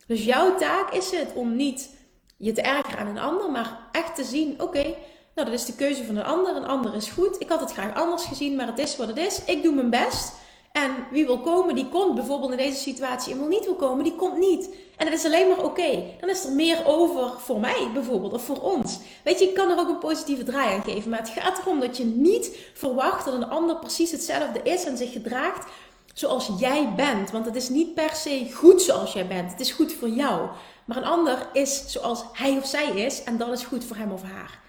[0.07, 1.97] Dus jouw taak is het om niet
[2.37, 4.95] je te ergeren aan een ander, maar echt te zien: oké,
[5.41, 6.55] nou dat is de keuze van een ander.
[6.55, 7.41] Een ander is goed.
[7.41, 9.41] Ik had het graag anders gezien, maar het is wat het is.
[9.45, 10.31] Ik doe mijn best.
[10.71, 13.33] En wie wil komen, die komt bijvoorbeeld in deze situatie.
[13.33, 14.69] En wil niet wil komen, die komt niet.
[14.97, 16.03] En dat is alleen maar oké.
[16.19, 18.99] Dan is er meer over voor mij bijvoorbeeld, of voor ons.
[19.23, 21.09] Weet je, ik kan er ook een positieve draai aan geven.
[21.09, 24.97] Maar het gaat erom dat je niet verwacht dat een ander precies hetzelfde is en
[24.97, 25.67] zich gedraagt
[26.13, 27.31] zoals jij bent.
[27.31, 29.51] Want het is niet per se goed zoals jij bent.
[29.51, 30.49] Het is goed voor jou.
[30.85, 34.11] Maar een ander is zoals hij of zij is en dat is goed voor hem
[34.11, 34.59] of haar.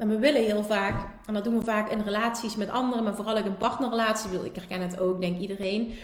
[0.00, 3.14] En we willen heel vaak, en dat doen we vaak in relaties met anderen, maar
[3.14, 5.94] vooral ook in partnerrelaties, ik herken het ook, denk iedereen,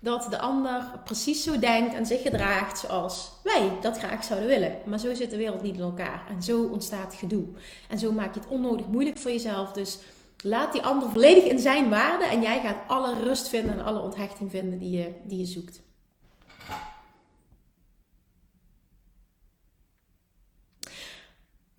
[0.00, 4.76] dat de ander precies zo denkt en zich gedraagt zoals wij dat graag zouden willen.
[4.84, 7.44] Maar zo zit de wereld niet in elkaar en zo ontstaat gedoe.
[7.88, 9.72] En zo maak je het onnodig moeilijk voor jezelf.
[9.72, 9.98] Dus
[10.42, 14.00] laat die ander volledig in zijn waarde en jij gaat alle rust vinden en alle
[14.00, 15.80] onthechting vinden die je, die je zoekt.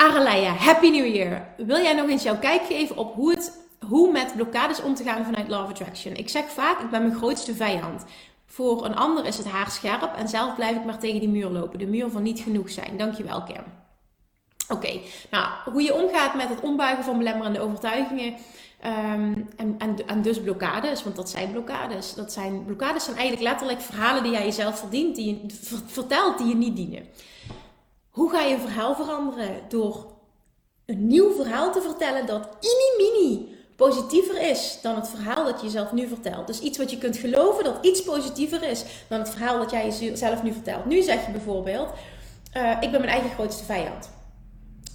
[0.04, 1.48] Araleia, Happy New Year!
[1.58, 5.04] Wil jij nog eens jouw kijk geven op hoe, het, hoe met blokkades om te
[5.04, 6.16] gaan vanuit Love Attraction?
[6.16, 8.06] Ik zeg vaak, ik ben mijn grootste vijand.
[8.46, 11.50] Voor een ander is het haar scherp en zelf blijf ik maar tegen die muur
[11.50, 11.80] lopen.
[11.80, 12.98] De muur van niet genoeg zijn.
[12.98, 13.64] Dankjewel, Kim.
[14.70, 15.00] Oké,
[15.32, 18.34] nou, hoe je omgaat met het ombuigen van belemmerende overtuigingen
[18.80, 22.14] ehm, en, en, en, dus blokkades, want dat zijn blokkades.
[22.14, 26.48] Dat zijn, blokkades zijn eigenlijk letterlijk verhalen die jij jezelf verdient, die je vertelt die
[26.48, 27.08] je niet dienen.
[28.14, 29.62] Hoe ga je een verhaal veranderen?
[29.70, 30.06] Door
[30.86, 35.92] een nieuw verhaal te vertellen dat mini-mini positiever is dan het verhaal dat je jezelf
[35.92, 36.48] nu vertelt.
[36.48, 39.90] Dus iets wat je kunt geloven dat iets positiever is dan het verhaal dat jij
[39.90, 40.86] jezelf nu vertelt.
[40.86, 41.90] Nu zeg je bijvoorbeeld,
[42.58, 44.10] uh, ik ben mijn eigen grootste vijand.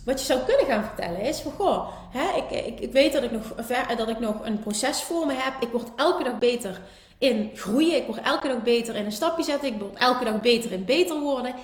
[0.05, 3.23] Wat je zou kunnen gaan vertellen is van, goh, hè, ik, ik, ik weet dat
[3.23, 5.63] ik, nog ver, dat ik nog een proces voor me heb.
[5.63, 6.81] Ik word elke dag beter
[7.19, 7.97] in groeien.
[7.97, 9.69] Ik word elke dag beter in een stapje zetten.
[9.69, 11.55] Ik word elke dag beter in beter worden.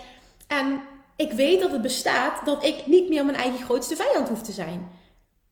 [0.47, 0.83] En
[1.17, 4.53] ik weet dat het bestaat dat ik niet meer mijn eigen grootste vijand hoef te
[4.53, 4.91] zijn.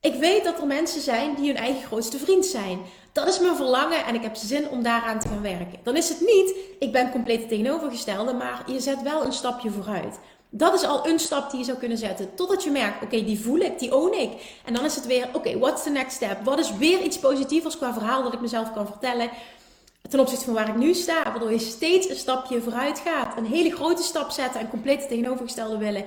[0.00, 2.78] Ik weet dat er mensen zijn die hun eigen grootste vriend zijn.
[3.12, 5.78] Dat is mijn verlangen en ik heb zin om daaraan te gaan werken.
[5.82, 10.18] Dan is het niet, ik ben compleet tegenovergestelde, maar je zet wel een stapje vooruit.
[10.50, 12.34] Dat is al een stap die je zou kunnen zetten.
[12.34, 14.60] Totdat je merkt, oké, die voel ik, die own ik.
[14.64, 16.44] En dan is het weer, oké, what's the next step?
[16.44, 19.30] Wat is weer iets positiefs qua verhaal dat ik mezelf kan vertellen?
[20.12, 23.36] Ten opzichte van waar ik nu sta, waardoor je steeds een stapje vooruit gaat.
[23.36, 26.04] Een hele grote stap zetten en compleet tegenovergestelde willen,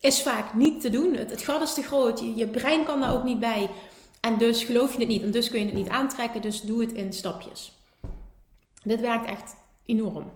[0.00, 1.14] is vaak niet te doen.
[1.14, 3.70] Het, het gat is te groot, je, je brein kan daar ook niet bij.
[4.20, 6.80] En dus geloof je het niet en dus kun je het niet aantrekken, dus doe
[6.80, 7.72] het in stapjes.
[8.82, 9.54] Dit werkt echt
[9.86, 10.30] enorm.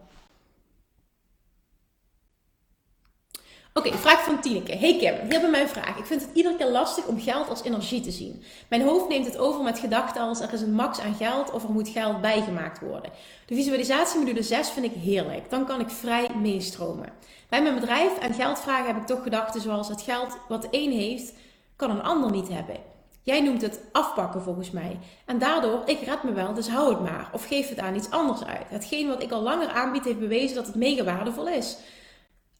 [3.76, 4.76] Oké, vraag van Tineke.
[4.76, 5.98] Hey Kim, hier bij mijn vraag.
[5.98, 8.42] Ik vind het iedere keer lastig om geld als energie te zien.
[8.68, 11.62] Mijn hoofd neemt het over met gedachten als er is een max aan geld of
[11.62, 13.10] er moet geld bijgemaakt worden.
[13.46, 15.50] De visualisatiemodule 6 vind ik heerlijk.
[15.50, 17.12] Dan kan ik vrij meestromen.
[17.48, 20.92] Bij mijn bedrijf en geldvragen heb ik toch gedachten zoals het geld wat de een
[20.92, 21.32] heeft,
[21.76, 22.76] kan een ander niet hebben.
[23.22, 24.98] Jij noemt het afpakken volgens mij.
[25.24, 27.28] En daardoor, ik red me wel, dus hou het maar.
[27.32, 28.66] Of geef het aan iets anders uit.
[28.68, 31.76] Hetgeen wat ik al langer aanbied heeft bewezen dat het mega waardevol is.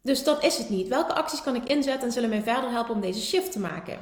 [0.07, 0.89] Dus dat is het niet.
[0.89, 3.99] Welke acties kan ik inzetten en zullen mij verder helpen om deze shift te maken?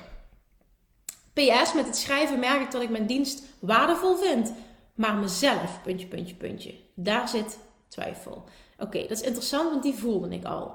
[1.32, 4.52] PS, met het schrijven merk ik dat ik mijn dienst waardevol vind.
[4.94, 6.74] Maar mezelf, puntje, puntje, puntje.
[6.94, 8.44] Daar zit twijfel.
[8.78, 10.74] Oké, dat is interessant, want die voelde ik al.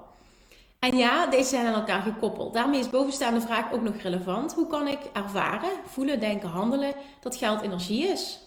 [0.80, 2.54] En ja, deze zijn aan elkaar gekoppeld.
[2.54, 4.54] Daarmee is bovenstaande vraag ook nog relevant.
[4.54, 8.40] Hoe kan ik ervaren, voelen, denken, handelen dat geld energie is?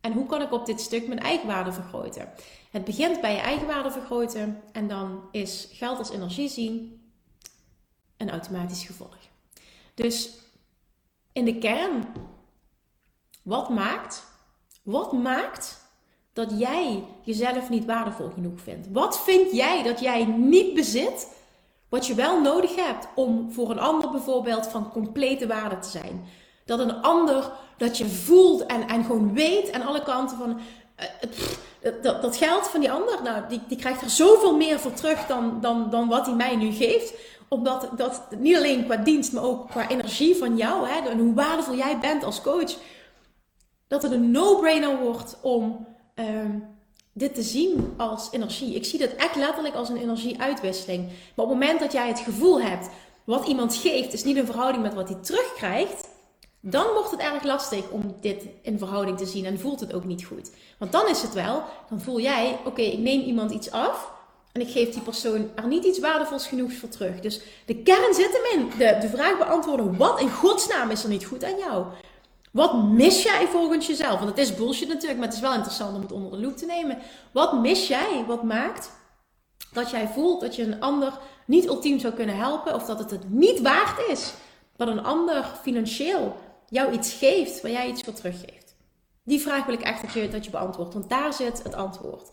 [0.00, 2.32] En hoe kan ik op dit stuk mijn eigenwaarde vergroten?
[2.70, 7.02] Het begint bij je eigenwaarde vergroten en dan is geld als energie zien
[8.16, 9.16] een automatisch gevolg.
[9.94, 10.38] Dus
[11.32, 12.04] in de kern,
[13.42, 14.26] wat maakt,
[14.82, 15.88] wat maakt
[16.32, 18.88] dat jij jezelf niet waardevol genoeg vindt?
[18.92, 21.28] Wat vind jij dat jij niet bezit,
[21.88, 26.24] wat je wel nodig hebt om voor een ander bijvoorbeeld van complete waarde te zijn?
[26.64, 30.60] Dat een ander dat je voelt en, en gewoon weet aan alle kanten van.
[31.00, 34.92] Uh, dat, dat geld van die ander, nou, die, die krijgt er zoveel meer voor
[34.92, 37.14] terug dan, dan, dan wat hij mij nu geeft.
[37.48, 41.34] Omdat dat niet alleen qua dienst, maar ook qua energie van jou, hè, en hoe
[41.34, 42.76] waardevol jij bent als coach.
[43.88, 45.86] Dat het een no-brainer wordt om
[46.20, 46.58] Ehm,
[47.12, 48.74] dit te zien als energie.
[48.74, 51.06] Ik zie dat echt letterlijk als een energieuitwisseling.
[51.06, 52.88] Maar op het moment dat jij het gevoel hebt,
[53.24, 56.08] wat iemand geeft is niet in verhouding met wat hij terugkrijgt,
[56.60, 60.04] dan wordt het erg lastig om dit in verhouding te zien en voelt het ook
[60.04, 60.50] niet goed.
[60.78, 64.12] Want dan is het wel, dan voel jij, oké, ik neem iemand iets af
[64.52, 67.20] en ik geef die persoon er niet iets waardevols genoeg voor terug.
[67.20, 68.68] Dus de kern zit hem in.
[68.78, 71.86] De, de vraag beantwoorden, wat in godsnaam is er niet goed aan jou?
[72.52, 74.18] Wat mis jij volgens jezelf?
[74.18, 76.56] Want het is bullshit natuurlijk, maar het is wel interessant om het onder de loep
[76.56, 76.98] te nemen.
[77.32, 78.24] Wat mis jij?
[78.26, 78.90] Wat maakt
[79.72, 81.12] dat jij voelt dat je een ander
[81.44, 84.32] niet ultiem zou kunnen helpen of dat het het niet waard is
[84.76, 86.36] dat een ander financieel
[86.70, 88.76] jou iets geeft waar jij iets voor teruggeeft?
[89.24, 92.30] Die vraag wil ik echt dat je, dat je beantwoordt, want daar zit het antwoord.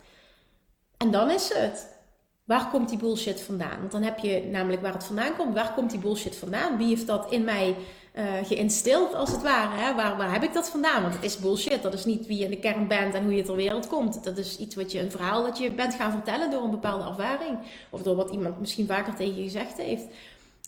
[0.98, 1.96] En dan is het.
[2.44, 3.80] Waar komt die bullshit vandaan?
[3.80, 5.54] Want dan heb je namelijk waar het vandaan komt.
[5.54, 6.78] Waar komt die bullshit vandaan?
[6.78, 7.76] Wie heeft dat in mij
[8.18, 9.82] uh, geïnstild, als het ware.
[9.82, 9.96] Hè?
[9.96, 11.02] Waar, waar heb ik dat vandaan?
[11.02, 11.82] Want het is bullshit.
[11.82, 14.24] Dat is niet wie je in de kern bent en hoe je ter wereld komt.
[14.24, 17.10] Dat is iets wat je, een verhaal dat je bent gaan vertellen door een bepaalde
[17.10, 17.58] ervaring.
[17.90, 20.06] Of door wat iemand misschien vaker tegen je gezegd heeft.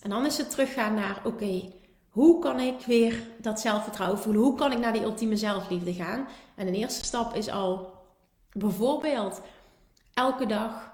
[0.02, 1.62] En dan is het teruggaan naar, oké,
[2.10, 4.42] hoe kan ik weer dat zelfvertrouwen voelen?
[4.42, 6.28] Hoe kan ik naar die ultieme zelfliefde gaan?
[6.54, 7.92] En de eerste stap is al
[8.52, 9.40] bijvoorbeeld
[10.14, 10.92] elke dag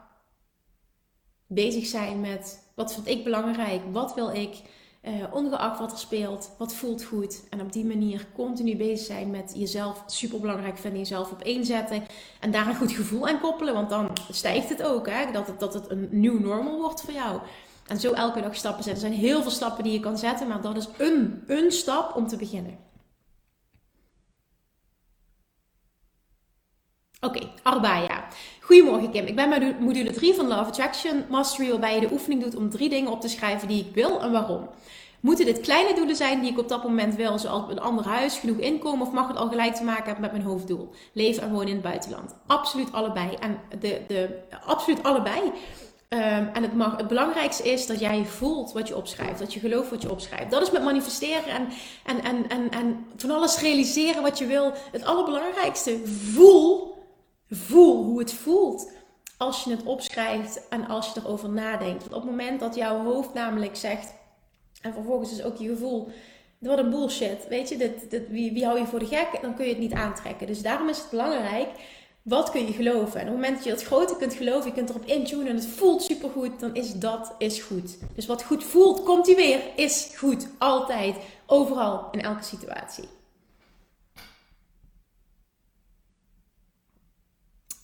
[1.46, 3.82] bezig zijn met wat vind ik belangrijk?
[3.92, 4.62] Wat wil ik?
[5.02, 7.44] Uh, ongeacht wat er speelt, wat voelt goed.
[7.50, 11.64] En op die manier continu bezig zijn met jezelf super belangrijk vinden, jezelf op één
[11.64, 12.06] zetten.
[12.40, 15.08] En daar een goed gevoel aan koppelen, want dan stijgt het ook.
[15.08, 15.32] Hè?
[15.32, 17.40] Dat, het, dat het een nieuw normal wordt voor jou.
[17.87, 19.03] En zo elke dag stappen zetten.
[19.03, 22.16] Er zijn heel veel stappen die je kan zetten, maar dat is een, een stap
[22.16, 22.78] om te beginnen.
[27.20, 28.26] Oké, okay, Arbaya.
[28.61, 32.43] Goedemorgen Kim, ik ben bij module 3 van Love Attraction Mastery, waarbij je de oefening
[32.43, 34.68] doet om drie dingen op te schrijven die ik wil en waarom.
[35.20, 38.39] Moeten dit kleine doelen zijn die ik op dat moment wil, zoals een ander huis,
[38.39, 40.91] genoeg inkomen, of mag het al gelijk te maken hebben met mijn hoofddoel?
[41.12, 42.34] Leven en wonen in het buitenland.
[42.47, 43.34] Absoluut allebei.
[43.41, 45.53] En de, de, absoluut allebei.
[46.09, 46.20] Um,
[46.52, 49.38] en het, het belangrijkste is dat jij voelt wat je opschrijft.
[49.38, 50.50] Dat je gelooft wat je opschrijft.
[50.50, 51.68] Dat is met manifesteren en,
[52.04, 54.72] en, en, en, en van alles realiseren wat je wil.
[54.92, 56.07] Het allerbelangrijkste.
[56.07, 56.94] Voel
[57.50, 58.92] Voel hoe het voelt
[59.36, 62.02] als je het opschrijft en als je erover nadenkt.
[62.02, 64.14] Want op het moment dat jouw hoofd namelijk zegt,
[64.82, 66.09] en vervolgens is ook je gevoel,
[66.59, 67.94] wat een bullshit, weet je,
[68.28, 70.46] wie, wie hou je voor de gek, dan kun je het niet aantrekken.
[70.46, 71.68] Dus daarom is het belangrijk,
[72.26, 73.20] wat kun je geloven?
[73.20, 75.54] En op het moment dat je het grote kunt geloven, je kunt erop intunen en
[75.54, 77.98] het voelt supergoed, dan is dat is goed.
[78.14, 80.48] Dus wat goed voelt, komt hij weer, is goed.
[80.58, 81.16] Altijd,
[81.46, 83.08] overal, in elke situatie.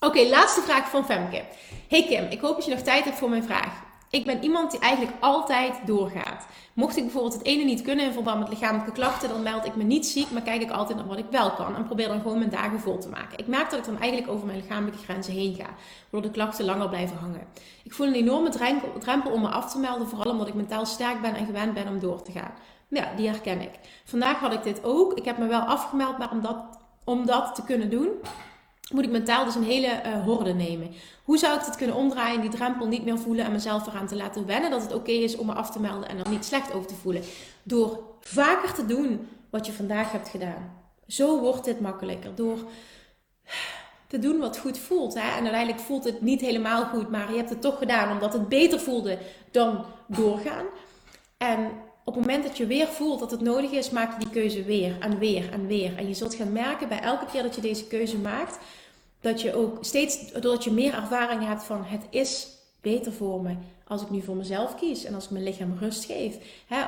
[0.00, 1.44] Oké, laatste vraag van Femke.
[1.88, 3.91] Hey Kim, ik hoop dat je nog tijd hebt voor mijn vraag.
[4.12, 6.46] Ik ben iemand die eigenlijk altijd doorgaat.
[6.72, 9.76] Mocht ik bijvoorbeeld het ene niet kunnen in verband met lichamelijke klachten, dan meld ik
[9.76, 12.20] me niet ziek, maar kijk ik altijd naar wat ik wel kan en probeer dan
[12.20, 13.38] gewoon mijn dagen vol te maken.
[13.38, 15.66] Ik merk dat ik dan eigenlijk over mijn lichamelijke grenzen heen ga,
[16.10, 17.46] waardoor de klachten langer blijven hangen.
[17.84, 18.50] Ik voel een enorme
[18.98, 21.88] drempel om me af te melden, vooral omdat ik mentaal sterk ben en gewend ben
[21.88, 22.52] om door te gaan.
[22.88, 23.78] Ja, die herken ik.
[24.04, 25.12] Vandaag had ik dit ook.
[25.12, 26.56] Ik heb me wel afgemeld, maar om dat,
[27.04, 28.08] om dat te kunnen doen,
[28.92, 30.90] moet ik mentaal dus een hele uh, horde nemen.
[31.24, 34.16] Hoe zou ik het kunnen omdraaien, die drempel niet meer voelen en mezelf eraan te
[34.16, 36.72] laten wennen dat het oké is om me af te melden en er niet slecht
[36.72, 37.22] over te voelen?
[37.62, 40.80] Door vaker te doen wat je vandaag hebt gedaan.
[41.06, 42.34] Zo wordt dit makkelijker.
[42.34, 42.58] Door
[44.06, 45.14] te doen wat goed voelt.
[45.14, 45.28] Hè?
[45.36, 48.48] En uiteindelijk voelt het niet helemaal goed, maar je hebt het toch gedaan omdat het
[48.48, 49.18] beter voelde
[49.50, 50.64] dan doorgaan.
[51.36, 51.70] En
[52.04, 54.64] op het moment dat je weer voelt dat het nodig is, maak je die keuze
[54.64, 55.96] weer en weer en weer.
[55.96, 58.58] En je zult gaan merken bij elke keer dat je deze keuze maakt,
[59.22, 62.48] dat je ook steeds, doordat je meer ervaring hebt van het is
[62.80, 63.54] beter voor me
[63.86, 66.36] als ik nu voor mezelf kies en als ik mijn lichaam rust geef.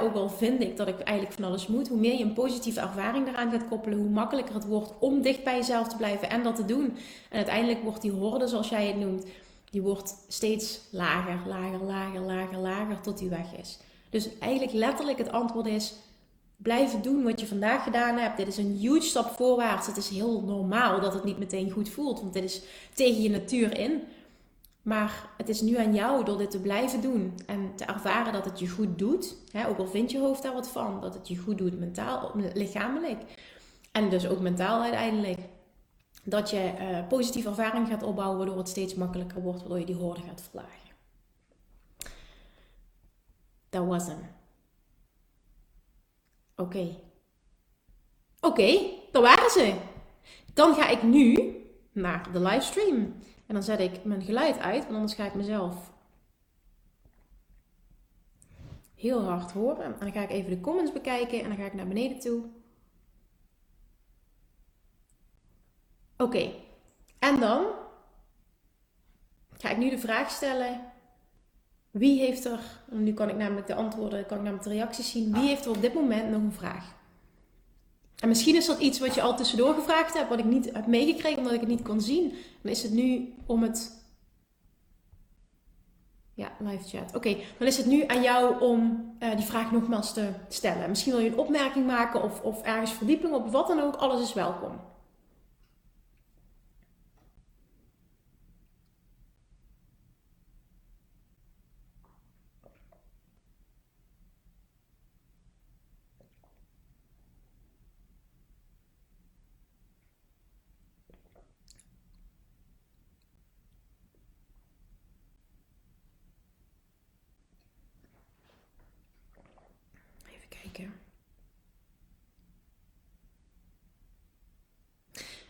[0.02, 2.80] ook al vind ik dat ik eigenlijk van alles moet, hoe meer je een positieve
[2.80, 6.42] ervaring daaraan gaat koppelen, hoe makkelijker het wordt om dicht bij jezelf te blijven en
[6.42, 6.84] dat te doen.
[7.30, 9.24] En uiteindelijk wordt die horde, zoals jij het noemt,
[9.70, 13.78] die wordt steeds lager, lager, lager, lager, lager tot die weg is.
[14.10, 15.94] Dus eigenlijk letterlijk het antwoord is:
[16.64, 18.36] blijven doen wat je vandaag gedaan hebt.
[18.36, 19.86] Dit is een huge stap voorwaarts.
[19.86, 22.62] Het is heel normaal dat het niet meteen goed voelt, want dit is
[22.94, 24.02] tegen je natuur in.
[24.82, 28.44] Maar het is nu aan jou door dit te blijven doen en te ervaren dat
[28.44, 29.36] het je goed doet.
[29.52, 32.32] Hè, ook al vindt je hoofd daar wat van, dat het je goed doet mentaal,
[32.54, 33.22] lichamelijk.
[33.92, 35.38] En dus ook mentaal uiteindelijk.
[36.24, 39.94] dat je uh, positieve ervaring gaat opbouwen, waardoor het steeds makkelijker wordt, waardoor je die
[39.94, 40.92] hoorde gaat verlagen.
[43.70, 44.43] Dat was hem.
[46.56, 46.96] Oké.
[48.40, 49.80] Oké, dat waren ze.
[50.54, 51.54] Dan ga ik nu
[51.92, 53.14] naar de livestream.
[53.46, 55.92] En dan zet ik mijn geluid uit, want anders ga ik mezelf
[58.94, 59.84] heel hard horen.
[59.84, 62.44] En dan ga ik even de comments bekijken en dan ga ik naar beneden toe.
[66.16, 66.52] Oké,
[67.18, 67.66] en dan
[69.58, 70.92] ga ik nu de vraag stellen:
[71.94, 75.32] wie heeft er, nu kan ik namelijk de antwoorden, kan ik namelijk de reacties zien,
[75.32, 76.94] wie heeft er op dit moment nog een vraag?
[78.18, 80.86] En misschien is dat iets wat je al tussendoor gevraagd hebt, wat ik niet heb
[80.86, 82.34] meegekregen omdat ik het niet kon zien.
[82.62, 84.02] Dan is het nu om het.
[86.34, 87.14] Ja, live chat.
[87.14, 90.88] Oké, dan is het nu aan jou om uh, die vraag nogmaals te stellen.
[90.88, 93.94] Misschien wil je een opmerking maken of, of ergens verdieping op, wat dan ook.
[93.94, 94.80] Alles is welkom.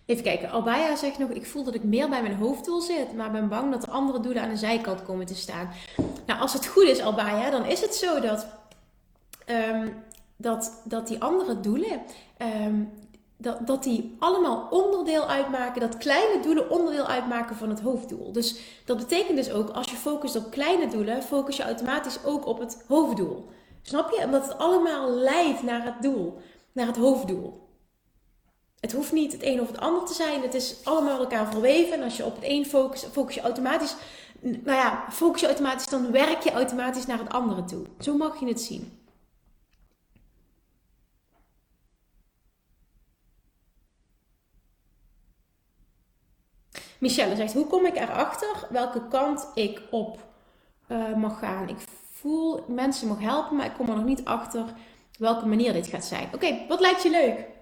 [0.07, 3.31] Even kijken, Albaya zegt nog, ik voel dat ik meer bij mijn hoofddoel zit, maar
[3.31, 5.71] ben bang dat de andere doelen aan de zijkant komen te staan.
[6.27, 8.47] Nou, als het goed is, Albaya, dan is het zo dat,
[9.47, 9.95] um,
[10.37, 12.01] dat, dat die andere doelen,
[12.67, 12.93] um,
[13.37, 18.33] dat, dat die allemaal onderdeel uitmaken, dat kleine doelen onderdeel uitmaken van het hoofddoel.
[18.33, 22.47] Dus dat betekent dus ook, als je focust op kleine doelen, focus je automatisch ook
[22.47, 23.49] op het hoofddoel.
[23.83, 24.25] Snap je?
[24.25, 26.39] Omdat het allemaal leidt naar het doel,
[26.73, 27.64] naar het hoofddoel.
[28.85, 30.43] Het hoeft niet het een of het ander te zijn.
[30.43, 31.93] Het is allemaal elkaar verweven.
[31.93, 33.97] En als je op het een focus, focus je automatisch.
[34.41, 37.87] Nou ja, focus je automatisch, dan werk je automatisch naar het andere toe.
[37.99, 38.99] Zo mag je het zien.
[46.99, 50.19] Michelle zegt: Hoe kom ik erachter welke kant ik op
[50.89, 51.69] uh, mag gaan?
[51.69, 51.79] Ik
[52.11, 54.65] voel mensen mag helpen, maar ik kom er nog niet achter
[55.19, 56.29] welke manier dit gaat zijn.
[56.35, 57.53] Oké, wat lijkt je leuk?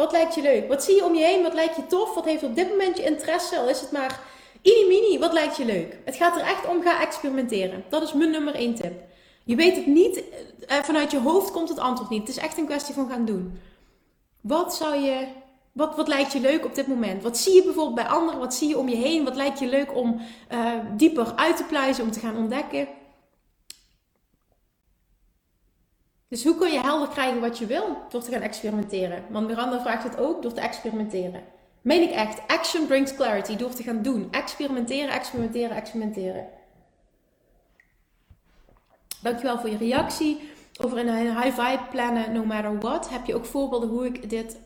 [0.00, 0.68] Wat lijkt je leuk?
[0.68, 1.42] Wat zie je om je heen?
[1.42, 2.14] Wat lijkt je tof?
[2.14, 3.58] Wat heeft op dit moment je interesse?
[3.58, 4.20] Al is het maar
[4.62, 5.98] mini-mini, wat lijkt je leuk?
[6.04, 7.84] Het gaat er echt om, ga experimenteren.
[7.88, 8.92] Dat is mijn nummer één tip.
[9.44, 10.22] Je weet het niet,
[10.66, 12.20] eh, vanuit je hoofd komt het antwoord niet.
[12.20, 13.60] Het is echt een kwestie van gaan doen.
[14.40, 15.26] Wat zou je,
[15.72, 17.22] wat, wat lijkt je leuk op dit moment?
[17.22, 18.40] Wat zie je bijvoorbeeld bij anderen?
[18.40, 19.24] Wat zie je om je heen?
[19.24, 20.20] Wat lijkt je leuk om
[20.52, 22.88] uh, dieper uit te pluizen, om te gaan ontdekken?
[26.30, 27.96] Dus hoe kun je helder krijgen wat je wil?
[28.08, 29.24] Door te gaan experimenteren.
[29.30, 31.42] Want Miranda vraagt het ook door te experimenteren.
[31.80, 32.40] Meen ik echt.
[32.46, 33.56] Action brings clarity.
[33.56, 34.28] Door te gaan doen.
[34.30, 36.48] Experimenteren, experimenteren, experimenteren.
[39.22, 40.50] Dankjewel voor je reactie.
[40.80, 43.10] Over een high vibe plannen, no matter what.
[43.10, 44.58] Heb je ook voorbeelden hoe ik dit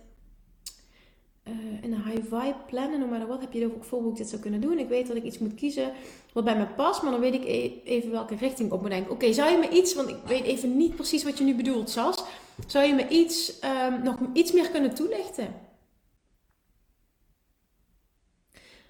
[1.49, 4.29] uh, een high vibe plannen, no matter what, heb je ook voor hoe ik dit
[4.29, 4.79] zou kunnen doen.
[4.79, 5.93] Ik weet dat ik iets moet kiezen
[6.33, 9.09] wat bij me past, maar dan weet ik e-, even welke richting ik op moet.
[9.09, 11.91] Oké, zou je me iets, want ik weet even niet precies wat je nu bedoelt,
[11.91, 12.25] Sas.
[12.67, 15.55] Zou je me iets, um, nog iets meer kunnen toelichten?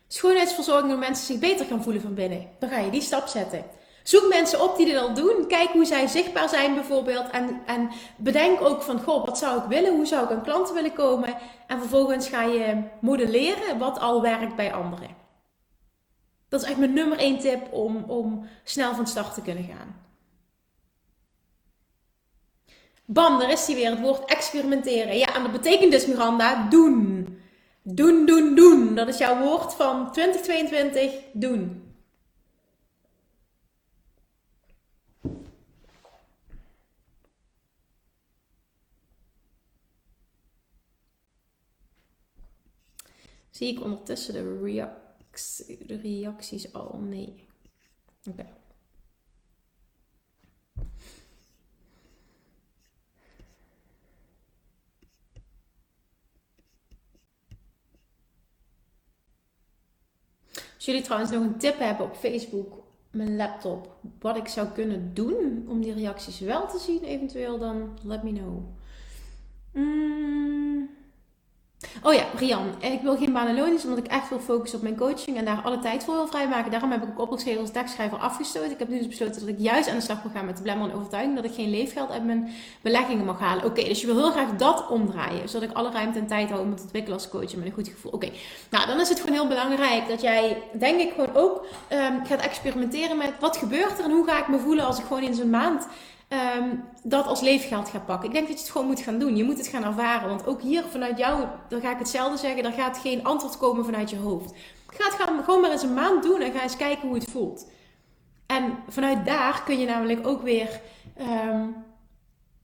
[0.09, 2.49] Schoonheidsverzorging door mensen zich beter gaan voelen van binnen.
[2.59, 3.65] Dan ga je die stap zetten.
[4.05, 5.47] Zoek mensen op die dit al doen.
[5.49, 7.31] Kijk hoe zij zichtbaar zijn bijvoorbeeld.
[7.31, 9.95] En, en bedenk ook van, goh, wat zou ik willen?
[9.95, 11.37] Hoe zou ik aan klanten willen komen?
[11.67, 15.09] En vervolgens ga je modelleren wat al werkt bij anderen.
[16.49, 20.03] Dat is echt mijn nummer één tip om, om snel van start te kunnen gaan.
[23.05, 25.17] Bam, daar is hij weer, het woord experimenteren.
[25.19, 27.29] Ja, en dat betekent dus, Miranda, doen.
[27.83, 28.95] Doen, doen, doen.
[28.95, 31.84] Dat is jouw woord van 2022, doen.
[43.57, 44.89] Zie ik ondertussen de,
[45.87, 46.99] de reacties al?
[46.99, 47.47] Nee.
[48.31, 48.47] Oké.
[60.75, 65.15] Als jullie trouwens nog een tip hebben op Facebook, mijn laptop, wat ik zou kunnen
[65.15, 68.63] doen om die reacties wel te zien, eventueel, dan let me know.
[69.73, 70.94] Mm.
[72.03, 72.75] Oh ja, Rian.
[72.79, 75.79] Ik wil geen banenlonisch omdat ik echt wil focussen op mijn coaching en daar alle
[75.79, 76.71] tijd voor wil vrijmaken.
[76.71, 78.71] Daarom heb ik ook opgeschreven als tekstschrijver afgestoten.
[78.71, 80.63] Ik heb nu dus besloten dat ik juist aan de slag wil gaan met de
[80.63, 83.65] blemmer overtuiging dat ik geen leefgeld uit mijn beleggingen mag halen.
[83.65, 86.63] Oké, dus je wil heel graag dat omdraaien, zodat ik alle ruimte en tijd hou
[86.63, 88.13] om te ontwikkelen als coach en met een goed gevoel.
[88.13, 88.31] Oké,
[88.71, 92.41] nou dan is het gewoon heel belangrijk dat jij, denk ik, gewoon ook um, gaat
[92.41, 95.35] experimenteren met wat gebeurt er en hoe ga ik me voelen als ik gewoon in
[95.35, 95.87] zo'n maand
[96.35, 98.29] um, dat als leefgeld gaat pakken.
[98.29, 99.37] Ik denk dat je het gewoon moet gaan doen.
[99.37, 100.29] Je moet het gaan ervaren.
[100.29, 103.85] Want ook hier vanuit jou, dan ga ik hetzelfde zeggen, er gaat geen antwoord komen
[103.85, 104.55] vanuit je hoofd.
[104.87, 107.67] Ga het gewoon maar eens een maand doen en ga eens kijken hoe het voelt.
[108.47, 110.81] En vanuit daar kun je namelijk ook weer.
[111.21, 111.75] Um,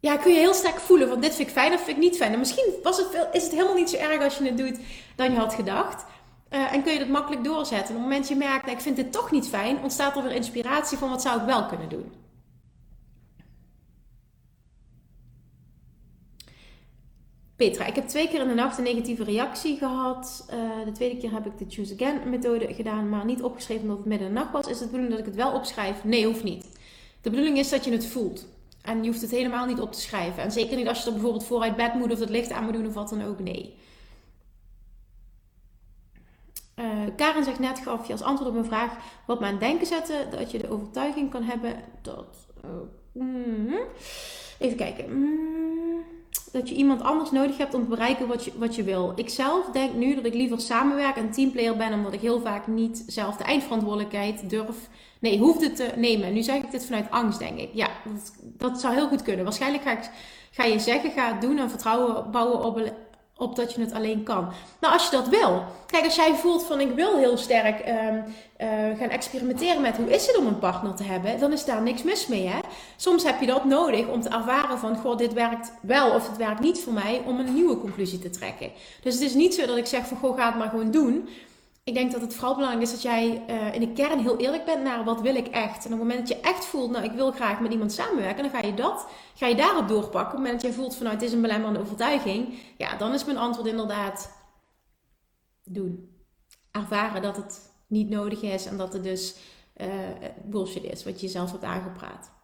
[0.01, 2.17] ja, kun je heel sterk voelen van dit vind ik fijn of vind ik niet
[2.17, 2.33] fijn.
[2.33, 4.79] En misschien was het is het helemaal niet zo erg als je het doet
[5.17, 6.05] dan je had gedacht.
[6.51, 7.89] Uh, en kun je dat makkelijk doorzetten.
[7.89, 10.17] En op het moment dat je merkt, nou, ik vind dit toch niet fijn, ontstaat
[10.17, 12.13] er weer inspiratie van wat zou ik wel kunnen doen.
[17.61, 20.47] Petra, ik heb twee keer in de nacht een negatieve reactie gehad.
[20.51, 23.99] Uh, de tweede keer heb ik de Choose Again methode gedaan, maar niet opgeschreven omdat
[23.99, 24.67] het midden de nacht was.
[24.67, 26.05] Is het de bedoeling dat ik het wel opschrijf?
[26.05, 26.65] Nee, hoeft niet.
[27.21, 28.47] De bedoeling is dat je het voelt.
[28.83, 30.43] En je hoeft het helemaal niet op te schrijven.
[30.43, 32.73] En zeker niet als je er bijvoorbeeld vooruit bed moet of het licht aan moet
[32.73, 33.41] doen of wat dan ook.
[33.41, 33.75] Nee.
[36.77, 36.87] Uh,
[37.17, 38.97] Karen zegt net, gaf je als antwoord op mijn vraag
[39.27, 40.31] wat me aan denken zetten.
[40.31, 42.47] Dat je de overtuiging kan hebben dat...
[43.15, 43.75] Uh,
[44.59, 45.19] even kijken.
[45.19, 46.05] Mm,
[46.51, 49.13] dat je iemand anders nodig hebt om te bereiken wat je, wat je wil.
[49.17, 52.67] Ik zelf denk nu dat ik liever samenwerk en teamplayer ben, omdat ik heel vaak
[52.67, 54.89] niet zelf de eindverantwoordelijkheid durf.
[55.21, 56.33] Nee, hoefde te nemen.
[56.33, 57.71] Nu zeg ik dit vanuit angst, denk ik.
[57.73, 57.89] Ja,
[58.43, 59.45] dat, zou heel goed kunnen.
[59.45, 59.83] Waarschijnlijk
[60.53, 62.93] ga, ik, je zeggen, ga doen en vertrouwen bouwen op
[63.41, 64.49] op dat je het alleen kan.
[64.81, 65.65] Nou, als je dat wil.
[65.87, 68.25] Kijk, als jij voelt van ik wil heel sterk um,
[68.99, 72.03] gaan experimenteren met hoe is het om een partner te hebben, dan is daar niks
[72.03, 72.47] mis mee.
[72.47, 72.59] Hè?
[72.97, 76.37] Soms heb je dat nodig om te ervaren van goh, dit werkt wel of het
[76.37, 78.71] werkt niet voor mij, om een nieuwe conclusie te trekken.
[79.03, 81.29] Dus het is niet zo dat ik zeg van goh, ga het maar gewoon doen
[81.85, 84.65] ik denk dat het vooral belangrijk is dat jij uh, in de kern heel eerlijk
[84.65, 85.87] bent naar wat wil ik echt.
[85.87, 88.43] En op het moment dat je echt voelt, nou ik wil graag met iemand samenwerken,
[88.43, 90.21] dan ga je dat, ga je daarop doorpakken.
[90.21, 93.15] Op het moment dat jij voelt van nou het is een belemmerende overtuiging, ja dan
[93.15, 94.39] is mijn antwoord inderdaad
[95.65, 96.09] doen.
[96.71, 99.37] Ervaren dat het niet nodig is en dat het dus
[99.77, 99.87] uh,
[100.45, 102.40] bullshit is wat je jezelf hebt aangepraat.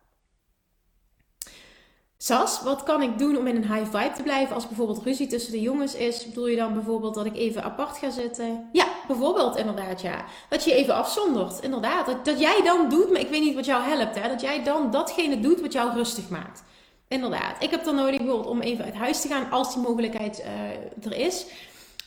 [2.27, 5.27] Sas, wat kan ik doen om in een high vibe te blijven als bijvoorbeeld ruzie
[5.27, 6.27] tussen de jongens is?
[6.27, 8.69] Bedoel je dan bijvoorbeeld dat ik even apart ga zitten?
[8.73, 10.25] Ja, bijvoorbeeld inderdaad ja.
[10.49, 12.25] Dat je even afzondert, inderdaad.
[12.25, 14.29] Dat, jij dan doet, maar ik weet niet wat jou helpt hè.
[14.29, 16.63] Dat jij dan datgene doet wat jou rustig maakt.
[17.09, 17.63] Inderdaad.
[17.63, 21.13] Ik heb dan nodig bijvoorbeeld om even uit huis te gaan als die mogelijkheid uh,
[21.13, 21.47] er is.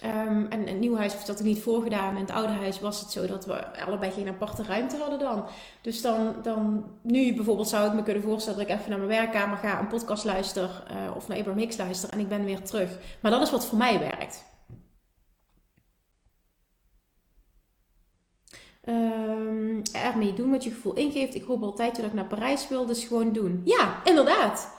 [0.06, 2.16] Um, en een nieuw huis heeft dat er niet voorgedaan.
[2.16, 5.46] In het oude huis was het zo dat we allebei geen aparte ruimte hadden dan.
[5.82, 9.10] Dus dan, dan nu bijvoorbeeld zou ik me kunnen voorstellen dat ik even naar mijn
[9.10, 12.64] werkkamer ga, een podcast luister uh, of naar Abraham Hicks luister en ik ben weer
[12.64, 12.98] terug.
[13.20, 14.48] Maar dat is wat voor mij werkt.
[18.84, 21.36] Um, ermee doen wat je gevoel ingeeft.
[21.36, 23.62] Ik hoop altijd dat ik naar Parijs wil, dus gewoon doen.
[23.66, 24.70] Ja, inderdaad.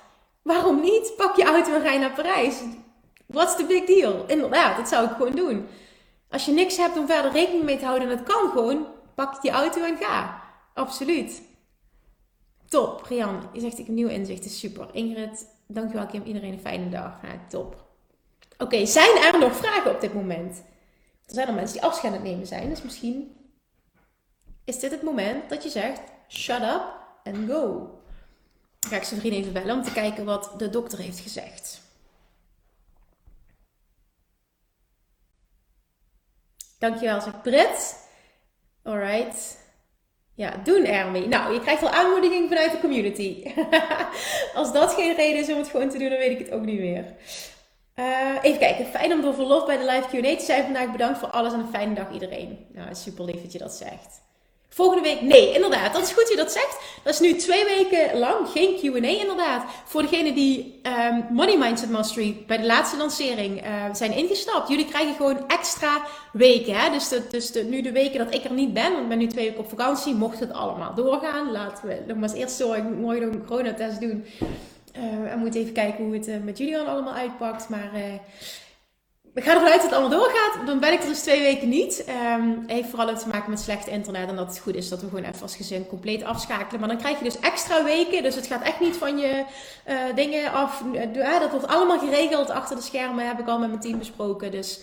[0.42, 1.12] Waarom niet?
[1.16, 2.62] Pak je auto en je naar Parijs.
[3.30, 4.24] What's the big deal?
[4.26, 5.66] Inderdaad, dat zou ik gewoon doen.
[6.30, 9.42] Als je niks hebt om verder rekening mee te houden en het kan gewoon, pak
[9.42, 10.42] je auto en ga.
[10.74, 11.42] Absoluut.
[12.68, 13.48] Top, Rian.
[13.52, 14.88] Je zegt ik een nieuw inzicht, is super.
[14.92, 16.22] Ingrid, dankjewel Kim.
[16.24, 17.18] Iedereen een fijne dag.
[17.22, 17.84] Ja, top.
[18.58, 20.62] Oké, zijn er nog vragen op dit moment?
[21.26, 23.36] Er zijn al mensen die afscheid aan het nemen zijn, dus misschien
[24.64, 26.82] is dit het moment dat je zegt: shut up
[27.24, 27.90] and go.
[28.80, 31.80] Dan ga ik zijn vriend even bellen om te kijken wat de dokter heeft gezegd.
[36.80, 37.96] Dankjewel, zegt Brit.
[38.82, 39.58] Alright.
[40.34, 41.28] Ja, doen ermee.
[41.28, 43.52] Nou, je krijgt al aanmoediging vanuit de community.
[44.54, 46.64] Als dat geen reden is om het gewoon te doen, dan weet ik het ook
[46.64, 47.04] niet meer.
[47.96, 48.86] Uh, even kijken.
[48.86, 50.92] Fijn om door verlof bij de live Q&A te zijn vandaag.
[50.92, 52.66] Bedankt voor alles en een fijne dag iedereen.
[52.72, 54.22] Nou, super lief dat je dat zegt.
[54.72, 55.92] Volgende week, nee, inderdaad.
[55.92, 56.78] Dat is goed dat je dat zegt.
[57.02, 59.64] Dat is nu twee weken lang geen Q&A inderdaad.
[59.84, 64.68] Voor degenen die um, Money Mindset Mastery bij de laatste lancering uh, zijn ingestapt.
[64.68, 66.02] Jullie krijgen gewoon extra
[66.32, 66.74] weken.
[66.74, 66.90] Hè?
[66.90, 69.26] Dus, dus de, nu de weken dat ik er niet ben, want ik ben nu
[69.26, 71.50] twee weken op vakantie, mocht het allemaal doorgaan.
[71.50, 74.24] Laten we nog maar eens eerst zorgen, morgen nog een coronatest doen.
[74.96, 77.68] Uh, en moeten even kijken hoe het uh, met jullie dan allemaal uitpakt.
[77.68, 77.90] Maar
[79.34, 80.66] ik ga ervan uit dat het allemaal doorgaat.
[80.66, 82.04] Dan ben ik er dus twee weken niet.
[82.38, 84.28] Um, heeft vooral ook te maken met slecht internet.
[84.28, 86.80] En dat het goed is dat we gewoon even als gezin compleet afschakelen.
[86.80, 88.22] Maar dan krijg je dus extra weken.
[88.22, 89.44] Dus het gaat echt niet van je
[89.88, 90.82] uh, dingen af.
[91.14, 93.26] Uh, dat wordt allemaal geregeld achter de schermen.
[93.26, 94.50] Heb ik al met mijn team besproken.
[94.50, 94.80] Dus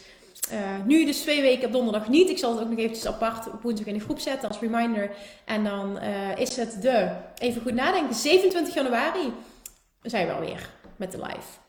[0.85, 2.29] nu dus twee weken op donderdag niet.
[2.29, 5.11] Ik zal het ook nog eventjes apart op woensdag in de groep zetten als reminder.
[5.45, 5.99] En dan
[6.35, 9.33] is het de, even goed nadenken, 27 januari
[10.01, 11.66] zijn we alweer met de live.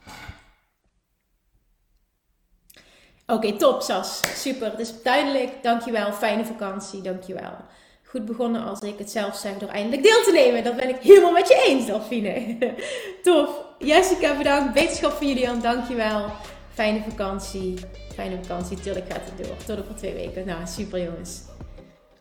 [3.33, 4.20] Oké, top Sas.
[4.35, 4.70] Super.
[4.70, 5.62] Het is duidelijk.
[5.62, 6.12] Dankjewel.
[6.12, 7.01] Fijne vakantie.
[7.01, 7.57] Dankjewel.
[8.05, 10.64] Goed begonnen als ik het zelf zeg door eindelijk deel te nemen.
[10.64, 12.57] Dat ben ik helemaal met je eens, Delphine.
[13.22, 13.51] Tof.
[13.79, 14.74] Jessica, bedankt.
[14.74, 16.24] Wetenschap van Julian, dankjewel.
[16.72, 17.74] Fijne vakantie.
[18.14, 18.81] Fijne vakantie.
[18.81, 19.57] Tuurlijk gaat het door.
[19.66, 20.47] Tot over twee weken.
[20.47, 21.41] Nou, super jongens.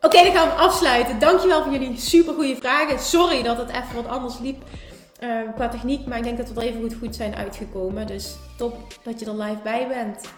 [0.00, 1.18] Oké, dan gaan we afsluiten.
[1.18, 2.98] Dankjewel voor jullie super goede vragen.
[2.98, 4.62] Sorry dat het even wat anders liep
[5.22, 6.06] uh, qua techniek.
[6.06, 8.06] Maar ik denk dat we er even goed, goed zijn uitgekomen.
[8.06, 10.28] Dus top dat je er live bij bent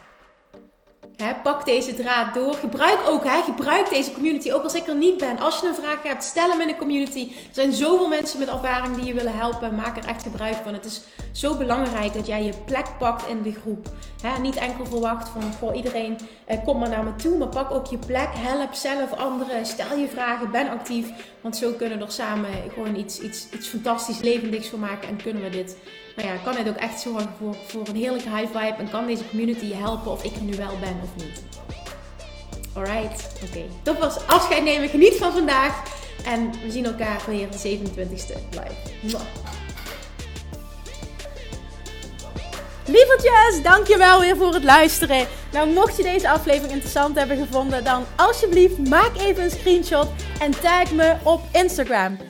[1.42, 2.54] pak deze draad door.
[2.54, 4.52] Gebruik ook, gebruik deze community.
[4.52, 5.38] Ook als ik er niet ben.
[5.38, 7.28] Als je een vraag hebt, stel hem in de community.
[7.30, 9.74] Er zijn zoveel mensen met ervaring die je willen helpen.
[9.74, 10.72] Maak er echt gebruik van.
[10.72, 11.00] Het is
[11.32, 13.88] zo belangrijk dat jij je plek pakt in de groep.
[14.40, 17.38] niet enkel verwacht van voor iedereen, eh, kom maar naar me toe.
[17.38, 18.28] Maar pak ook je plek.
[18.32, 19.66] Help zelf anderen.
[19.66, 20.50] Stel je vragen.
[20.50, 21.08] Ben actief.
[21.40, 25.08] Want zo kunnen we er samen gewoon iets, iets, iets fantastisch levendigs voor maken.
[25.08, 25.76] En kunnen we dit
[26.16, 29.06] nou ja, kan dit ook echt zorgen voor, voor een heerlijke high vibe en kan
[29.06, 31.42] deze community helpen of ik er nu wel ben of niet.
[32.74, 33.44] Alright, oké.
[33.44, 33.66] Okay.
[33.82, 34.88] Dat was afscheid nemen.
[34.88, 35.82] Geniet van vandaag.
[36.24, 39.18] En we zien elkaar weer de 27e live.
[42.86, 45.26] Lievertjes, dankjewel weer voor het luisteren.
[45.52, 50.08] Nou, mocht je deze aflevering interessant hebben gevonden, dan alsjeblieft maak even een screenshot
[50.40, 52.29] en tag me op Instagram.